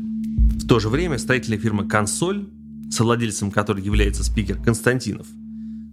В 0.59 0.67
то 0.67 0.79
же 0.79 0.89
время 0.89 1.17
строительная 1.17 1.59
фирма 1.59 1.87
«Консоль», 1.87 2.47
совладельцем 2.91 3.49
которой 3.49 3.83
является 3.83 4.23
спикер 4.23 4.61
Константинов, 4.61 5.27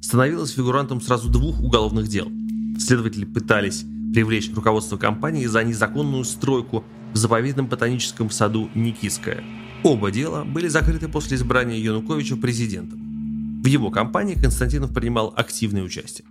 становилась 0.03 0.51
фигурантом 0.51 1.01
сразу 1.01 1.31
двух 1.31 1.61
уголовных 1.61 2.09
дел– 2.09 2.29
Следователи 2.79 3.25
пытались 3.25 3.85
привлечь 4.13 4.53
руководство 4.55 4.97
компании 4.97 5.47
за 5.47 5.65
незаконную 5.65 6.25
стройку 6.25 6.85
в 7.13 7.17
заповедном 7.17 7.67
ботаническом 7.67 8.31
саду 8.31 8.71
Никиская. 8.75 9.43
Оба 9.83 10.11
дела 10.11 10.45
были 10.45 10.69
закрыты 10.69 11.09
после 11.09 11.37
избрания 11.37 11.77
Януковича 11.77 12.37
президентом. 12.37 13.01
В 13.63 13.67
его 13.67 13.91
кампании 13.91 14.35
Константинов 14.35 14.93
принимал 14.93 15.33
активное 15.37 15.83
участие. 15.83 16.27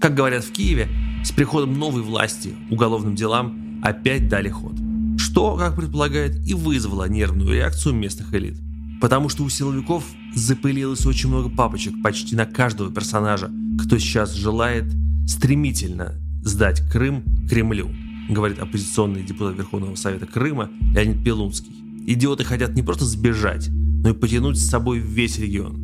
Как 0.00 0.14
говорят 0.14 0.44
в 0.44 0.52
Киеве, 0.52 0.88
с 1.24 1.32
приходом 1.32 1.78
новой 1.78 2.02
власти 2.02 2.54
уголовным 2.70 3.14
делам 3.14 3.80
опять 3.82 4.28
дали 4.28 4.48
ход. 4.48 4.74
Что, 5.16 5.56
как 5.56 5.76
предполагает, 5.76 6.36
и 6.46 6.54
вызвало 6.54 7.08
нервную 7.08 7.54
реакцию 7.54 7.94
местных 7.94 8.34
элит. 8.34 8.58
Потому 9.00 9.28
что 9.28 9.42
у 9.42 9.48
силовиков 9.48 10.04
запылилось 10.34 11.06
очень 11.06 11.28
много 11.28 11.48
папочек 11.48 11.94
почти 12.02 12.36
на 12.36 12.46
каждого 12.46 12.92
персонажа, 12.92 13.50
кто 13.82 13.98
сейчас 13.98 14.34
желает 14.34 14.84
стремительно 15.26 16.14
сдать 16.42 16.82
Крым 16.90 17.24
Кремлю, 17.48 17.90
говорит 18.28 18.58
оппозиционный 18.58 19.22
депутат 19.22 19.56
Верховного 19.56 19.94
Совета 19.96 20.26
Крыма 20.26 20.70
Леонид 20.94 21.24
Пелунский. 21.24 21.85
Идиоты 22.08 22.44
хотят 22.44 22.76
не 22.76 22.82
просто 22.82 23.04
сбежать, 23.04 23.68
но 24.04 24.10
и 24.10 24.12
потянуть 24.12 24.58
с 24.58 24.70
собой 24.70 25.00
весь 25.00 25.40
регион. 25.40 25.82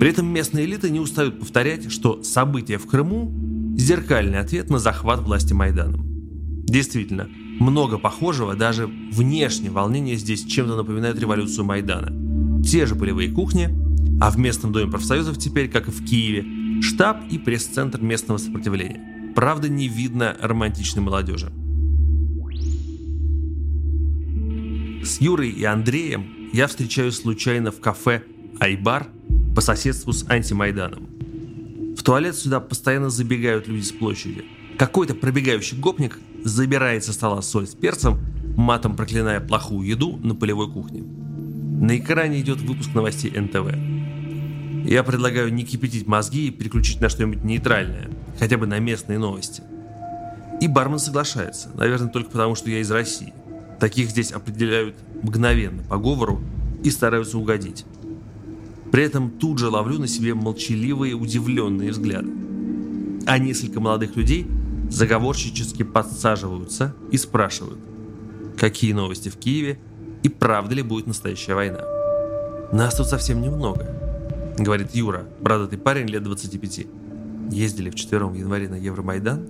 При 0.00 0.08
этом 0.08 0.26
местные 0.26 0.64
элиты 0.64 0.88
не 0.88 1.00
устают 1.00 1.38
повторять, 1.38 1.92
что 1.92 2.22
события 2.22 2.78
в 2.78 2.86
Крыму– 2.86 3.30
зеркальный 3.76 4.38
ответ 4.38 4.70
на 4.70 4.78
захват 4.78 5.20
власти 5.20 5.52
Майданом. 5.52 6.00
Действительно, 6.64 7.28
много 7.60 7.98
похожего, 7.98 8.56
даже 8.56 8.86
внешне 8.86 9.68
волнения 9.68 10.14
здесь 10.14 10.44
чем-то 10.44 10.76
напоминают 10.76 11.20
революцию 11.20 11.66
Майдана. 11.66 12.62
Те 12.62 12.86
же 12.86 12.94
полевые 12.94 13.30
кухни, 13.30 13.68
а 14.18 14.30
в 14.30 14.38
местном 14.38 14.72
доме 14.72 14.90
профсоюзов 14.90 15.36
теперь, 15.36 15.68
как 15.68 15.88
и 15.88 15.90
в 15.90 16.02
Киеве, 16.06 16.80
штаб 16.80 17.18
и 17.30 17.36
пресс-центр 17.36 18.00
местного 18.00 18.38
сопротивления. 18.38 19.32
Правда, 19.34 19.68
не 19.68 19.88
видно 19.88 20.34
романтичной 20.40 21.02
молодежи. 21.02 21.52
С 25.02 25.18
Юрой 25.18 25.48
и 25.48 25.64
Андреем 25.64 26.50
я 26.52 26.66
встречаюсь 26.66 27.16
случайно 27.16 27.70
в 27.70 27.80
кафе 27.80 28.22
«Айбар» 28.58 29.08
по 29.54 29.62
соседству 29.62 30.12
с 30.12 30.28
антимайданом. 30.28 31.08
В 31.96 32.02
туалет 32.02 32.36
сюда 32.36 32.60
постоянно 32.60 33.08
забегают 33.08 33.66
люди 33.66 33.82
с 33.82 33.92
площади. 33.92 34.44
Какой-то 34.78 35.14
пробегающий 35.14 35.78
гопник 35.78 36.18
забирает 36.44 37.02
со 37.02 37.14
стола 37.14 37.40
соль 37.40 37.66
с 37.66 37.74
перцем, 37.74 38.18
матом 38.56 38.94
проклиная 38.94 39.40
плохую 39.40 39.88
еду 39.88 40.18
на 40.22 40.34
полевой 40.34 40.70
кухне. 40.70 41.02
На 41.02 41.96
экране 41.96 42.40
идет 42.40 42.60
выпуск 42.60 42.90
новостей 42.94 43.30
НТВ. 43.30 43.74
Я 44.86 45.02
предлагаю 45.02 45.52
не 45.52 45.64
кипятить 45.64 46.06
мозги 46.06 46.48
и 46.48 46.50
переключить 46.50 47.00
на 47.00 47.08
что-нибудь 47.08 47.42
нейтральное, 47.42 48.10
хотя 48.38 48.58
бы 48.58 48.66
на 48.66 48.78
местные 48.78 49.18
новости. 49.18 49.62
И 50.60 50.68
бармен 50.68 50.98
соглашается, 50.98 51.70
наверное, 51.74 52.10
только 52.10 52.30
потому, 52.30 52.54
что 52.54 52.68
я 52.68 52.80
из 52.80 52.90
России. 52.90 53.32
Таких 53.80 54.10
здесь 54.10 54.30
определяют 54.30 54.94
мгновенно, 55.22 55.82
по 55.82 55.96
говору, 55.96 56.40
и 56.84 56.90
стараются 56.90 57.38
угодить. 57.38 57.86
При 58.92 59.02
этом 59.04 59.30
тут 59.30 59.58
же 59.58 59.68
ловлю 59.68 59.98
на 59.98 60.06
себе 60.06 60.34
молчаливые, 60.34 61.14
удивленные 61.14 61.90
взгляды. 61.90 62.30
А 63.26 63.38
несколько 63.38 63.80
молодых 63.80 64.16
людей 64.16 64.46
заговорщически 64.90 65.82
подсаживаются 65.82 66.94
и 67.10 67.16
спрашивают, 67.16 67.78
какие 68.58 68.92
новости 68.92 69.28
в 69.28 69.36
Киеве 69.36 69.78
и 70.22 70.28
правда 70.28 70.74
ли 70.74 70.82
будет 70.82 71.06
настоящая 71.06 71.54
война. 71.54 71.80
Нас 72.72 72.96
тут 72.96 73.06
совсем 73.06 73.40
немного, 73.40 73.86
говорит 74.58 74.94
Юра, 74.94 75.26
бородатый 75.40 75.78
парень 75.78 76.06
лет 76.06 76.22
25. 76.22 76.86
Ездили 77.50 77.90
вчетвером 77.90 78.32
в 78.32 78.36
январе 78.36 78.68
на 78.68 78.74
Евромайдан, 78.74 79.46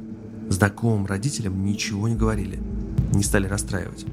знакомым 0.49 1.07
родителям 1.07 1.65
ничего 1.65 2.09
не 2.09 2.17
говорили, 2.17 2.61
не 3.12 3.23
стали 3.23 3.47
расстраивать. 3.47 4.07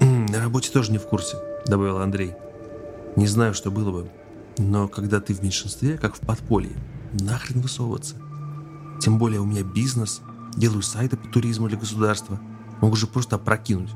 «На 0.00 0.40
работе 0.40 0.70
тоже 0.70 0.92
не 0.92 0.98
в 0.98 1.06
курсе»,— 1.06 1.36
добавил 1.66 1.98
Андрей. 1.98 2.34
Не 3.14 3.26
знаю, 3.26 3.52
что 3.52 3.70
было 3.70 3.92
бы, 3.92 4.10
но 4.56 4.88
когда 4.88 5.20
ты 5.20 5.34
в 5.34 5.42
меньшинстве, 5.42 5.98
как 5.98 6.14
в 6.14 6.20
подполье, 6.20 6.72
нахрен 7.12 7.60
высовываться. 7.60 8.16
Тем 9.00 9.18
более 9.18 9.40
у 9.40 9.44
меня 9.44 9.62
бизнес, 9.62 10.22
делаю 10.56 10.80
сайты 10.80 11.18
по 11.18 11.28
туризму 11.28 11.68
для 11.68 11.76
государства. 11.76 12.40
Могу 12.80 12.96
же 12.96 13.06
просто 13.06 13.36
опрокинуть. 13.36 13.90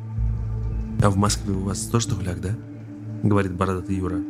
А 1.02 1.08
в 1.08 1.16
Москве 1.16 1.54
у 1.54 1.60
вас 1.60 1.80
тоже 1.86 2.08
тухляк, 2.08 2.42
да? 2.42 2.56
Говорит 3.22 3.54
бородатый 3.54 3.96
Юра. 3.96 4.20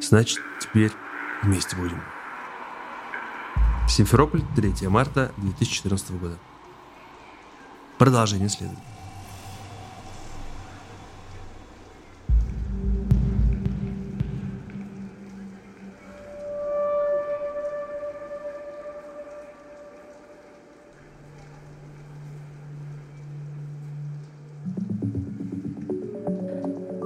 Значит, 0.00 0.40
теперь 0.60 0.92
вместе 1.42 1.74
будем. 1.76 2.00
Симферополь, 3.88 4.42
3 4.54 4.86
марта 4.88 5.32
2014 5.38 6.12
года. 6.12 6.36
Продолжение 8.02 8.48
следует. 8.48 8.80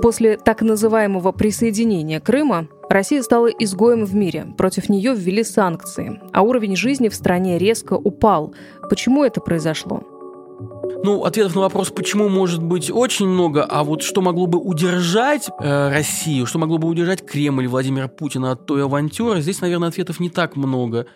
После 0.00 0.38
так 0.38 0.62
называемого 0.62 1.32
присоединения 1.32 2.20
Крыма 2.20 2.68
Россия 2.88 3.22
стала 3.22 3.48
изгоем 3.48 4.06
в 4.06 4.14
мире. 4.14 4.46
Против 4.56 4.88
нее 4.88 5.14
ввели 5.14 5.44
санкции, 5.44 6.22
а 6.32 6.40
уровень 6.40 6.74
жизни 6.74 7.10
в 7.10 7.14
стране 7.14 7.58
резко 7.58 7.92
упал. 7.92 8.54
Почему 8.88 9.24
это 9.24 9.42
произошло? 9.42 10.15
Ну, 11.02 11.24
ответов 11.24 11.54
на 11.54 11.62
вопрос, 11.62 11.90
почему, 11.90 12.28
может 12.28 12.62
быть 12.62 12.90
очень 12.90 13.26
много, 13.26 13.64
а 13.64 13.84
вот 13.84 14.02
что 14.02 14.20
могло 14.20 14.46
бы 14.46 14.58
удержать 14.58 15.48
э, 15.60 15.90
Россию, 15.90 16.46
что 16.46 16.58
могло 16.58 16.78
бы 16.78 16.88
удержать 16.88 17.24
Кремль 17.24 17.68
Владимира 17.68 18.08
Путина 18.08 18.52
от 18.52 18.66
той 18.66 18.84
авантюры, 18.84 19.40
здесь, 19.40 19.60
наверное, 19.60 19.88
ответов 19.88 20.20
не 20.20 20.30
так 20.30 20.56
много. 20.56 21.06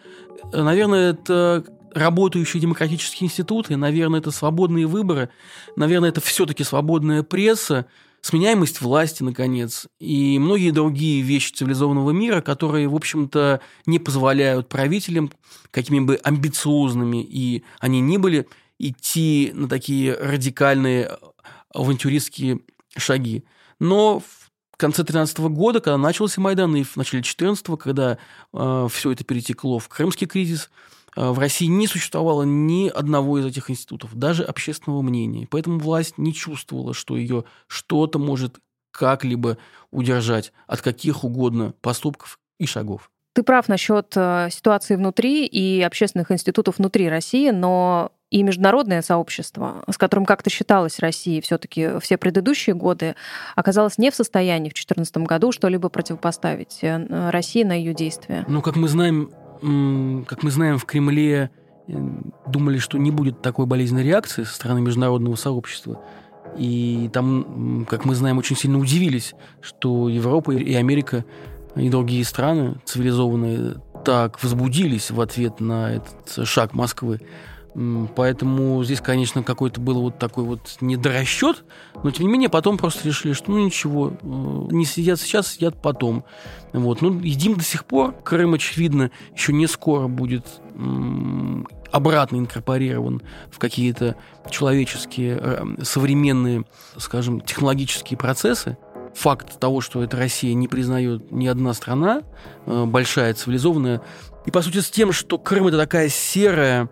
Э, 0.52 0.62
наверное, 0.62 1.12
это 1.12 1.64
работающие 1.94 2.61
демократические 2.61 3.26
институты, 3.26 3.76
наверное, 3.76 4.20
это 4.20 4.30
свободные 4.30 4.87
выборы, 4.87 5.30
наверное, 5.76 6.11
это 6.11 6.20
все-таки 6.20 6.64
свободная 6.64 7.22
пресса, 7.22 7.87
сменяемость 8.20 8.80
власти, 8.80 9.22
наконец, 9.22 9.87
и 9.98 10.38
многие 10.38 10.70
другие 10.70 11.22
вещи 11.22 11.52
цивилизованного 11.52 12.11
мира, 12.11 12.40
которые, 12.40 12.88
в 12.88 12.94
общем-то, 12.94 13.61
не 13.87 13.98
позволяют 13.98 14.68
правителям, 14.68 15.30
какими 15.70 16.00
бы 16.00 16.20
амбициозными 16.22 17.22
и 17.22 17.64
они 17.80 18.00
ни 18.00 18.16
были, 18.18 18.46
идти 18.80 19.52
на 19.54 19.68
такие 19.68 20.14
радикальные 20.14 21.16
авантюристские 21.72 22.60
шаги. 22.96 23.44
Но 23.78 24.20
в 24.20 24.76
конце 24.76 25.02
2013 25.02 25.38
года, 25.38 25.80
когда 25.80 25.98
начался 25.98 26.40
Майдан, 26.40 26.74
и 26.74 26.82
в 26.82 26.96
начале 26.96 27.22
2014, 27.22 27.66
когда 27.78 28.18
э, 28.52 28.88
все 28.90 29.12
это 29.12 29.24
перетекло 29.24 29.78
в 29.78 29.88
крымский 29.88 30.26
кризис, 30.26 30.70
Э, 31.16 31.30
в 31.30 31.38
России 31.38 31.66
не 31.66 31.86
существовало 31.86 32.42
ни 32.42 32.88
одного 32.88 33.38
из 33.38 33.46
этих 33.46 33.70
институтов, 33.70 34.14
даже 34.14 34.44
общественного 34.44 35.02
мнения. 35.02 35.46
Поэтому 35.50 35.78
власть 35.78 36.18
не 36.18 36.32
чувствовала, 36.32 36.94
что 36.94 37.16
ее 37.16 37.44
что-то 37.66 38.18
может 38.18 38.58
как-либо 38.92 39.58
удержать 39.90 40.52
от 40.66 40.82
каких 40.82 41.24
угодно 41.24 41.74
поступков 41.80 42.38
и 42.58 42.66
шагов. 42.66 43.10
Ты 43.32 43.42
прав 43.42 43.68
насчет 43.68 44.12
э, 44.16 44.48
ситуации 44.50 44.96
внутри 44.96 45.46
и 45.46 45.80
общественных 45.82 46.32
институтов 46.32 46.78
внутри 46.78 47.08
России, 47.08 47.50
но 47.50 48.12
и 48.30 48.42
международное 48.42 49.02
сообщество, 49.02 49.82
с 49.90 49.98
которым 49.98 50.24
как-то 50.24 50.50
считалась 50.50 51.00
Россия 51.00 51.40
все-таки 51.42 51.98
все 52.00 52.16
предыдущие 52.16 52.74
годы, 52.74 53.16
оказалось 53.56 53.98
не 53.98 54.10
в 54.10 54.14
состоянии 54.14 54.70
в 54.70 54.74
2014 54.74 55.16
году 55.18 55.52
что-либо 55.52 55.88
противопоставить 55.88 56.78
э, 56.82 57.30
России 57.30 57.64
на 57.64 57.72
ее 57.72 57.92
действия. 57.92 58.44
Ну, 58.48 58.62
как 58.62 58.76
мы 58.76 58.88
знаем, 58.88 59.30
как 60.26 60.42
мы 60.42 60.50
знаем, 60.50 60.78
в 60.78 60.84
Кремле 60.84 61.50
э, 61.88 61.92
думали, 62.46 62.78
что 62.78 62.98
не 62.98 63.10
будет 63.10 63.42
такой 63.42 63.66
болезненной 63.66 64.04
реакции 64.04 64.44
со 64.44 64.54
стороны 64.54 64.80
международного 64.80 65.34
сообщества. 65.34 66.00
И 66.56 67.10
там, 67.12 67.86
как 67.88 68.04
мы 68.04 68.14
знаем, 68.14 68.38
очень 68.38 68.56
сильно 68.56 68.78
удивились, 68.78 69.34
что 69.60 70.08
Европа 70.08 70.52
и 70.52 70.74
Америка 70.74 71.24
и 71.76 71.88
другие 71.88 72.24
страны 72.24 72.76
цивилизованные 72.84 73.76
так 74.04 74.42
возбудились 74.42 75.10
в 75.10 75.20
ответ 75.20 75.60
на 75.60 75.96
этот 75.96 76.48
шаг 76.48 76.74
Москвы. 76.74 77.20
Поэтому 78.16 78.83
здесь, 78.83 79.00
конечно, 79.00 79.44
какой-то 79.44 79.80
был 79.80 80.02
вот 80.02 80.18
такой 80.18 80.44
вот 80.44 80.76
недорасчет, 80.80 81.64
но 82.02 82.11
тем 82.11 82.26
не 82.26 82.33
менее 82.33 82.48
потом 82.48 82.78
просто 82.78 83.06
решили, 83.06 83.33
что 83.33 83.52
ну 83.52 83.64
ничего, 83.64 84.09
э, 84.09 84.14
не 84.22 84.85
сидят 84.85 85.20
сейчас, 85.20 85.52
сидят 85.52 85.80
потом. 85.80 86.24
Вот. 86.72 87.00
Ну, 87.00 87.20
едим 87.20 87.54
до 87.54 87.62
сих 87.62 87.85
пор. 87.85 88.12
Крым, 88.24 88.54
очевидно, 88.54 89.12
еще 89.35 89.52
не 89.52 89.68
скоро 89.68 90.09
будет 90.09 90.46
обратно 91.92 92.37
инкорпорирован 92.37 93.22
в 93.50 93.59
какие-то 93.59 94.16
человеческие, 94.48 95.38
э, 95.40 95.64
современные, 95.83 96.64
скажем, 96.96 97.40
технологические 97.40 98.16
процессы. 98.18 98.78
Факт 99.14 99.59
того, 99.59 99.80
что 99.80 100.02
это 100.02 100.16
Россия 100.16 100.54
не 100.54 100.68
признает 100.68 101.33
ни 101.33 101.46
одна 101.46 101.74
страна, 101.74 102.22
э, 102.66 102.85
большая, 102.85 103.35
цивилизованная, 103.35 104.02
и 104.46 104.50
по 104.50 104.62
сути 104.62 104.78
с 104.78 104.90
тем, 104.90 105.12
что 105.12 105.38
Крым 105.38 105.66
это 105.66 105.76
такая 105.76 106.09
серая, 106.09 106.88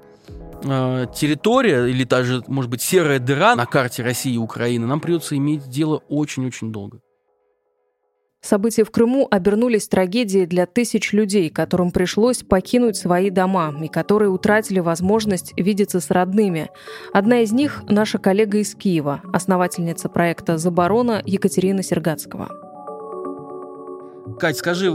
э, 0.62 1.06
территория 1.14 1.86
или 1.86 2.04
даже, 2.04 2.42
может 2.46 2.70
быть, 2.70 2.82
серая 2.82 3.18
дыра 3.18 3.56
на 3.56 3.66
карте 3.66 4.02
России 4.02 4.34
и 4.34 4.38
Украины, 4.38 4.86
нам 4.86 5.00
придется 5.00 5.36
иметь 5.36 5.68
дело 5.68 6.02
очень-очень 6.08 6.72
долго. 6.72 7.00
События 8.40 8.84
в 8.84 8.90
Крыму 8.90 9.26
обернулись 9.30 9.88
трагедией 9.88 10.46
для 10.46 10.66
тысяч 10.66 11.12
людей, 11.12 11.50
которым 11.50 11.90
пришлось 11.90 12.44
покинуть 12.44 12.96
свои 12.96 13.30
дома 13.30 13.74
и 13.82 13.88
которые 13.88 14.30
утратили 14.30 14.78
возможность 14.78 15.52
видеться 15.56 16.00
с 16.00 16.10
родными. 16.10 16.70
Одна 17.12 17.40
из 17.40 17.52
них– 17.52 17.82
наша 17.88 18.18
коллега 18.18 18.58
из 18.58 18.74
Киева, 18.74 19.22
основательница 19.32 20.08
проекта 20.08 20.56
«Заборона» 20.56 21.20
Екатерина 21.26 21.82
Сергацкого. 21.82 22.48
Кать, 24.38 24.56
скажи, 24.56 24.92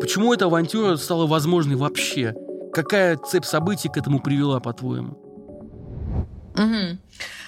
почему 0.00 0.34
эта 0.34 0.46
авантюра 0.46 0.96
стала 0.96 1.28
возможной 1.28 1.76
вообще? 1.76 2.34
Какая 2.74 3.16
цепь 3.16 3.44
событий 3.44 3.88
к 3.88 3.96
этому 3.96 4.20
привела, 4.20 4.58
по-твоему? 4.58 5.16
Угу. 6.56 6.98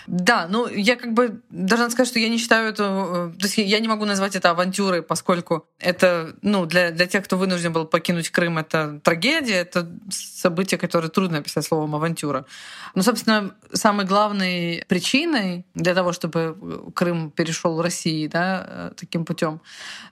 Да, 0.07 0.47
ну 0.49 0.69
я 0.69 0.95
как 0.97 1.15
бы 1.15 1.41
должна 1.51 1.91
сказать, 1.91 2.09
что 2.09 2.21
я 2.21 2.29
не 2.29 2.39
считаю 2.39 2.69
это, 2.69 2.85
э, 2.85 3.39
то 3.39 3.47
есть 3.47 3.59
я 3.59 3.81
не 3.81 3.89
могу 3.89 4.05
назвать 4.05 4.37
это 4.37 4.51
авантюрой, 4.51 5.03
поскольку 5.03 5.67
это, 5.81 6.35
ну, 6.43 6.65
для, 6.65 6.93
для 6.93 7.07
тех, 7.07 7.25
кто 7.25 7.37
вынужден 7.37 7.73
был 7.73 7.87
покинуть 7.87 8.31
Крым, 8.31 8.59
это 8.59 9.01
трагедия, 9.03 9.57
это 9.57 9.89
событие, 10.11 10.79
которое 10.79 11.09
трудно 11.09 11.39
описать 11.39 11.65
словом 11.65 11.95
авантюра. 11.97 12.47
Но, 12.95 13.03
собственно, 13.03 13.55
самой 13.73 14.07
главной 14.07 14.85
причиной 14.87 15.67
для 15.75 15.95
того, 15.95 16.13
чтобы 16.13 16.57
Крым 16.95 17.33
перешел 17.33 17.77
в 17.77 17.81
России, 17.81 18.29
да, 18.29 18.67
э, 18.69 18.91
таким 18.97 19.25
путем, 19.25 19.61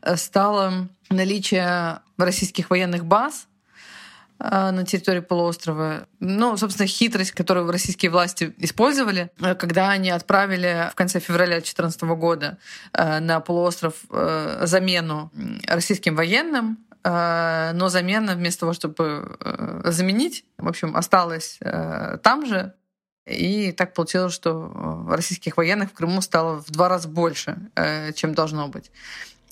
э, 0.02 0.16
стало 0.16 0.88
наличие 1.08 2.00
российских 2.16 2.70
военных 2.70 3.04
баз, 3.04 3.46
на 4.38 4.84
территории 4.84 5.20
полуострова. 5.20 6.06
Ну, 6.20 6.56
собственно, 6.56 6.86
хитрость, 6.86 7.32
которую 7.32 7.70
российские 7.70 8.10
власти 8.10 8.54
использовали, 8.58 9.30
э, 9.40 9.54
когда 9.54 9.90
они 9.90 10.10
отправили 10.10 10.88
в 10.90 10.94
конце 10.94 11.20
февраля 11.20 11.56
2014 11.56 12.02
года 12.02 12.58
э, 12.92 13.20
на 13.20 13.40
полуостров 13.40 13.94
э, 14.10 14.62
замену 14.66 15.30
российским 15.66 16.16
военным, 16.16 16.78
но 17.06 17.90
замена 17.90 18.34
вместо 18.34 18.60
того, 18.60 18.72
чтобы 18.72 19.36
заменить, 19.84 20.46
в 20.56 20.66
общем, 20.66 20.96
осталась 20.96 21.58
там 22.22 22.46
же. 22.46 22.72
И 23.26 23.72
так 23.72 23.92
получилось, 23.92 24.32
что 24.32 25.04
российских 25.10 25.58
военных 25.58 25.90
в 25.90 25.92
Крыму 25.92 26.22
стало 26.22 26.62
в 26.62 26.70
два 26.70 26.88
раза 26.88 27.08
больше, 27.08 27.58
чем 28.14 28.32
должно 28.32 28.68
быть. 28.68 28.90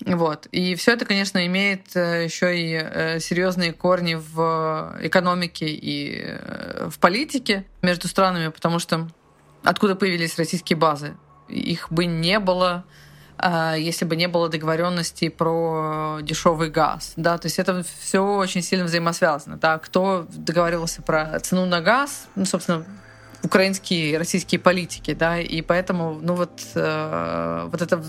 Вот. 0.07 0.47
И 0.47 0.75
все 0.75 0.93
это, 0.93 1.05
конечно, 1.05 1.45
имеет 1.47 1.95
э, 1.95 2.25
еще 2.25 2.59
и 2.59 2.75
э, 2.75 3.21
серьезные 3.21 3.73
корни 3.73 4.15
в 4.15 4.97
экономике 5.01 5.67
и 5.69 6.23
э, 6.25 6.89
в 6.91 6.99
политике 6.99 7.65
между 7.83 8.09
странами, 8.09 8.49
потому 8.49 8.79
что 8.79 9.09
откуда 9.63 9.95
появились 9.95 10.39
российские 10.39 10.77
базы? 10.77 11.17
Их 11.49 11.93
бы 11.93 12.07
не 12.07 12.39
было, 12.39 12.85
если 13.77 14.05
бы 14.05 14.17
не 14.17 14.29
было 14.29 14.49
договоренностей 14.49 15.29
про 15.29 16.21
дешевый 16.23 16.71
газ. 16.71 17.13
Да? 17.17 17.37
То 17.37 17.47
есть 17.47 17.59
это 17.59 17.85
все 18.01 18.25
очень 18.25 18.63
сильно 18.63 18.85
взаимосвязано. 18.85 19.57
Да? 19.57 19.79
Кто 19.79 20.27
договаривался 20.31 21.03
про 21.03 21.39
цену 21.41 21.67
на 21.67 21.81
газ? 21.81 22.29
Ну, 22.37 22.45
собственно, 22.47 22.87
украинские 23.43 24.13
и 24.13 24.17
российские 24.17 24.61
политики, 24.61 25.15
да, 25.15 25.39
и 25.39 25.63
поэтому, 25.63 26.19
ну 26.23 26.35
вот, 26.35 26.63
э, 26.75 27.69
вот 27.71 27.83
это 27.83 28.03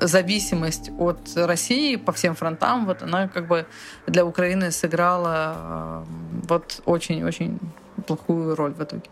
зависимость 0.00 0.90
от 0.98 1.18
России 1.36 1.96
по 1.96 2.12
всем 2.12 2.34
фронтам, 2.34 2.86
вот 2.86 3.02
она 3.02 3.28
как 3.28 3.46
бы 3.46 3.66
для 4.06 4.24
Украины 4.24 4.70
сыграла 4.70 5.56
э, 5.56 6.04
вот 6.48 6.80
очень-очень 6.84 7.58
плохую 8.06 8.54
роль 8.54 8.72
в 8.72 8.82
итоге. 8.82 9.04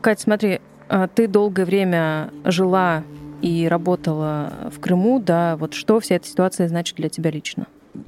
Кать, 0.00 0.20
смотри, 0.20 0.60
а 0.88 1.08
ты 1.08 1.28
долгое 1.28 1.64
время 1.64 2.30
жила 2.44 3.02
и 3.40 3.66
работала 3.68 4.70
в 4.74 4.80
Крыму, 4.80 5.20
да, 5.20 5.56
вот 5.56 5.74
что 5.74 6.00
вся 6.00 6.16
эта 6.16 6.26
ситуация 6.26 6.68
значит 6.68 6.96
для 6.96 7.08
тебя 7.08 7.30
лично? 7.30 7.66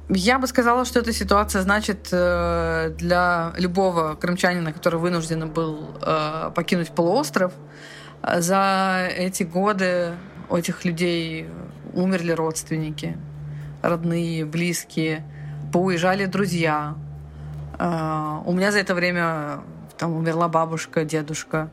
Я 0.09 0.39
бы 0.39 0.47
сказала, 0.47 0.85
что 0.85 0.99
эта 0.99 1.11
ситуация 1.13 1.61
значит 1.61 2.09
э, 2.11 2.93
для 2.97 3.53
любого 3.57 4.15
крымчанина, 4.15 4.73
который 4.73 4.99
вынужден 4.99 5.49
был 5.49 5.79
э, 6.01 6.51
покинуть 6.55 6.89
полуостров, 6.89 7.53
за 8.37 9.07
эти 9.15 9.43
годы 9.43 10.13
у 10.49 10.55
этих 10.55 10.85
людей 10.85 11.47
умерли 11.93 12.31
родственники, 12.31 13.17
родные, 13.81 14.45
близкие, 14.45 15.23
поуезжали 15.71 16.25
друзья. 16.25 16.95
А, 17.77 18.41
у 18.45 18.53
меня 18.53 18.71
за 18.71 18.79
это 18.79 18.95
время 18.95 19.61
там 19.97 20.15
умерла 20.15 20.47
бабушка, 20.47 21.05
дедушка. 21.05 21.69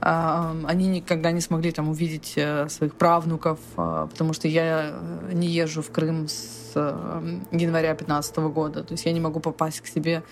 А, 0.00 0.54
они 0.66 0.88
никогда 0.88 1.30
не 1.30 1.40
смогли 1.40 1.72
там 1.72 1.88
увидеть 1.88 2.34
э, 2.36 2.68
своих 2.68 2.94
правнуков, 2.94 3.58
а, 3.76 4.06
потому 4.06 4.32
что 4.34 4.46
я 4.48 4.94
не 5.32 5.48
езжу 5.48 5.82
в 5.82 5.90
Крым 5.90 6.28
с 6.28 6.72
э, 6.74 7.38
января 7.50 7.94
2015 7.94 8.36
года. 8.36 8.84
То 8.84 8.92
есть 8.92 9.06
я 9.06 9.12
не 9.12 9.20
могу 9.20 9.40
попасть 9.40 9.80
к 9.80 9.86
себе 9.86 10.22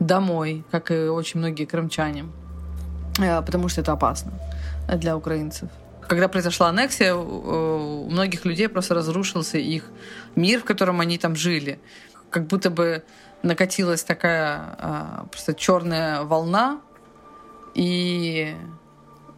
домой, 0.00 0.64
как 0.70 0.90
и 0.90 1.08
очень 1.08 1.38
многие 1.38 1.66
крымчане, 1.66 2.26
э, 3.20 3.42
потому 3.42 3.68
что 3.68 3.80
это 3.80 3.92
опасно 3.92 4.32
для 4.88 5.16
украинцев 5.16 5.68
когда 6.08 6.28
произошла 6.28 6.68
аннексия, 6.68 7.14
у 7.14 8.08
многих 8.08 8.44
людей 8.44 8.68
просто 8.68 8.94
разрушился 8.94 9.58
их 9.58 9.84
мир, 10.36 10.60
в 10.60 10.64
котором 10.64 11.00
они 11.00 11.18
там 11.18 11.36
жили. 11.36 11.78
Как 12.30 12.46
будто 12.46 12.70
бы 12.70 13.02
накатилась 13.42 14.04
такая 14.04 14.76
а, 14.78 15.26
просто 15.30 15.54
черная 15.54 16.22
волна 16.22 16.80
и, 17.74 18.54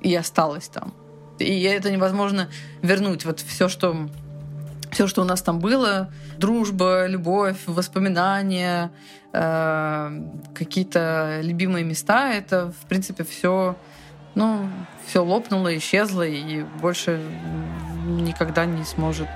и 0.00 0.14
осталась 0.14 0.68
там. 0.68 0.94
И 1.38 1.62
это 1.62 1.90
невозможно 1.90 2.48
вернуть. 2.83 3.24
Вот 3.24 3.40
все, 3.40 3.68
что 3.68 4.09
все, 4.94 5.09
что 5.09 5.22
у 5.22 5.24
нас 5.24 5.42
там 5.42 5.59
было, 5.59 6.12
дружба, 6.38 7.07
любовь, 7.07 7.57
воспоминания, 7.66 8.92
э, 9.33 10.20
какие-то 10.55 11.40
любимые 11.42 11.85
места, 11.85 12.33
это, 12.33 12.72
в 12.81 12.87
принципе, 12.88 13.24
все 13.24 13.77
ну, 14.35 14.68
все 15.07 15.23
лопнуло, 15.23 15.77
исчезло 15.77 16.27
и 16.27 16.62
больше 16.81 17.20
никогда 18.05 18.66
не 18.66 18.85
сможет 18.85 19.29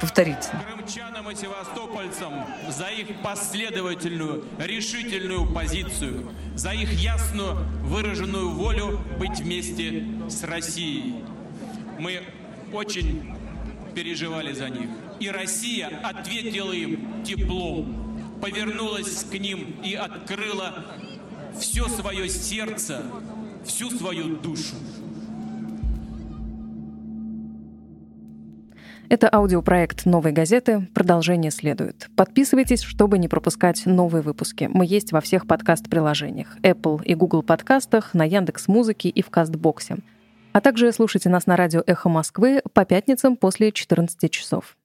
повториться. 0.00 0.50
Крымчанам 0.66 1.30
и 1.30 1.34
севастопольцам 1.34 2.46
за 2.68 2.88
их 2.88 3.20
последовательную, 3.22 4.44
решительную 4.58 5.46
позицию, 5.46 6.30
за 6.54 6.72
их 6.72 6.92
ясную 6.92 7.56
выраженную 7.82 8.50
волю 8.50 9.00
быть 9.18 9.40
вместе 9.40 10.04
с 10.28 10.42
Россией. 10.44 11.24
Мы 11.98 12.22
очень 12.72 13.34
переживали 13.94 14.52
за 14.52 14.68
них. 14.68 14.90
И 15.18 15.30
Россия 15.30 15.90
ответила 16.04 16.72
им 16.72 17.24
теплом, 17.24 18.38
повернулась 18.40 19.24
к 19.24 19.32
ним 19.32 19.76
и 19.82 19.94
открыла 19.94 20.84
все 21.58 21.88
свое 21.88 22.28
сердце 22.28 23.02
всю 23.68 23.90
свою 23.90 24.36
душу. 24.36 24.76
Это 29.10 29.28
аудиопроект 29.32 30.06
«Новой 30.06 30.32
газеты». 30.32 30.88
Продолжение 30.94 31.50
следует. 31.50 32.08
Подписывайтесь, 32.16 32.82
чтобы 32.82 33.18
не 33.18 33.28
пропускать 33.28 33.84
новые 33.86 34.22
выпуски. 34.22 34.68
Мы 34.72 34.86
есть 34.86 35.12
во 35.12 35.20
всех 35.20 35.46
подкаст-приложениях. 35.46 36.56
Apple 36.62 37.02
и 37.04 37.14
Google 37.14 37.42
подкастах, 37.42 38.14
на 38.14 38.24
Яндекс 38.24 38.68
Музыке 38.68 39.10
и 39.10 39.22
в 39.22 39.30
Кастбоксе. 39.30 39.98
А 40.52 40.60
также 40.60 40.90
слушайте 40.92 41.28
нас 41.28 41.46
на 41.46 41.56
радио 41.56 41.82
«Эхо 41.86 42.08
Москвы» 42.08 42.62
по 42.72 42.84
пятницам 42.84 43.36
после 43.36 43.70
14 43.70 44.30
часов. 44.30 44.76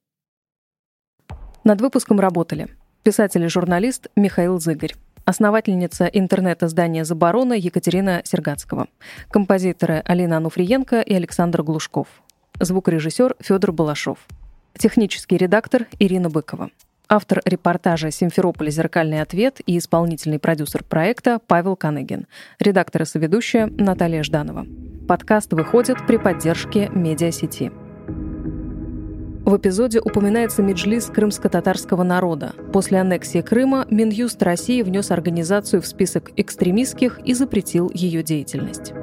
Над 1.64 1.80
выпуском 1.80 2.20
работали 2.20 2.68
писатель 3.04 3.44
и 3.44 3.48
журналист 3.48 4.08
Михаил 4.16 4.60
Зыгорь, 4.60 4.94
основательница 5.26 6.06
интернет-издания 6.06 7.06
«Заборона» 7.06 7.54
Екатерина 7.54 8.22
Сергацкого, 8.24 8.88
композиторы 9.30 10.02
Алина 10.06 10.38
Ануфриенко 10.38 11.02
и 11.02 11.14
Александр 11.14 11.64
Глушков, 11.64 12.08
звукорежиссер 12.60 13.36
Федор 13.40 13.72
Балашов, 13.72 14.20
технический 14.78 15.38
редактор 15.38 15.88
Ирина 16.00 16.30
Быкова, 16.30 16.70
автор 17.08 17.42
репортажа 17.46 18.12
«Симферополь. 18.12 18.72
Зеркальный 18.72 19.22
ответ» 19.22 19.60
и 19.66 19.78
исполнительный 19.78 20.40
продюсер 20.40 20.84
проекта 20.84 21.40
Павел 21.46 21.76
Каныгин, 21.76 22.28
редактор 22.60 23.04
и 23.04 23.06
соведущая 23.06 23.68
Наталья 23.68 24.24
Жданова. 24.24 24.66
Подкаст 25.08 25.54
выходит 25.54 25.98
при 26.08 26.18
поддержке 26.18 26.90
медиасети. 26.90 27.72
В 29.46 29.58
эпизоде 29.58 30.00
упоминается 30.00 30.62
Меджлис 30.62 31.08
крымско-татарского 31.08 32.04
народа. 32.04 32.54
После 32.72 33.02
аннексии 33.02 33.42
Крыма 33.42 33.86
Минюст 33.90 34.42
России 34.42 34.82
внес 34.82 35.12
организацию 35.12 35.82
в 35.82 35.86
список 35.86 36.32
экстремистских 36.38 37.20
и 37.26 37.34
запретил 37.34 37.92
ее 37.94 38.24
деятельность. 38.24 38.94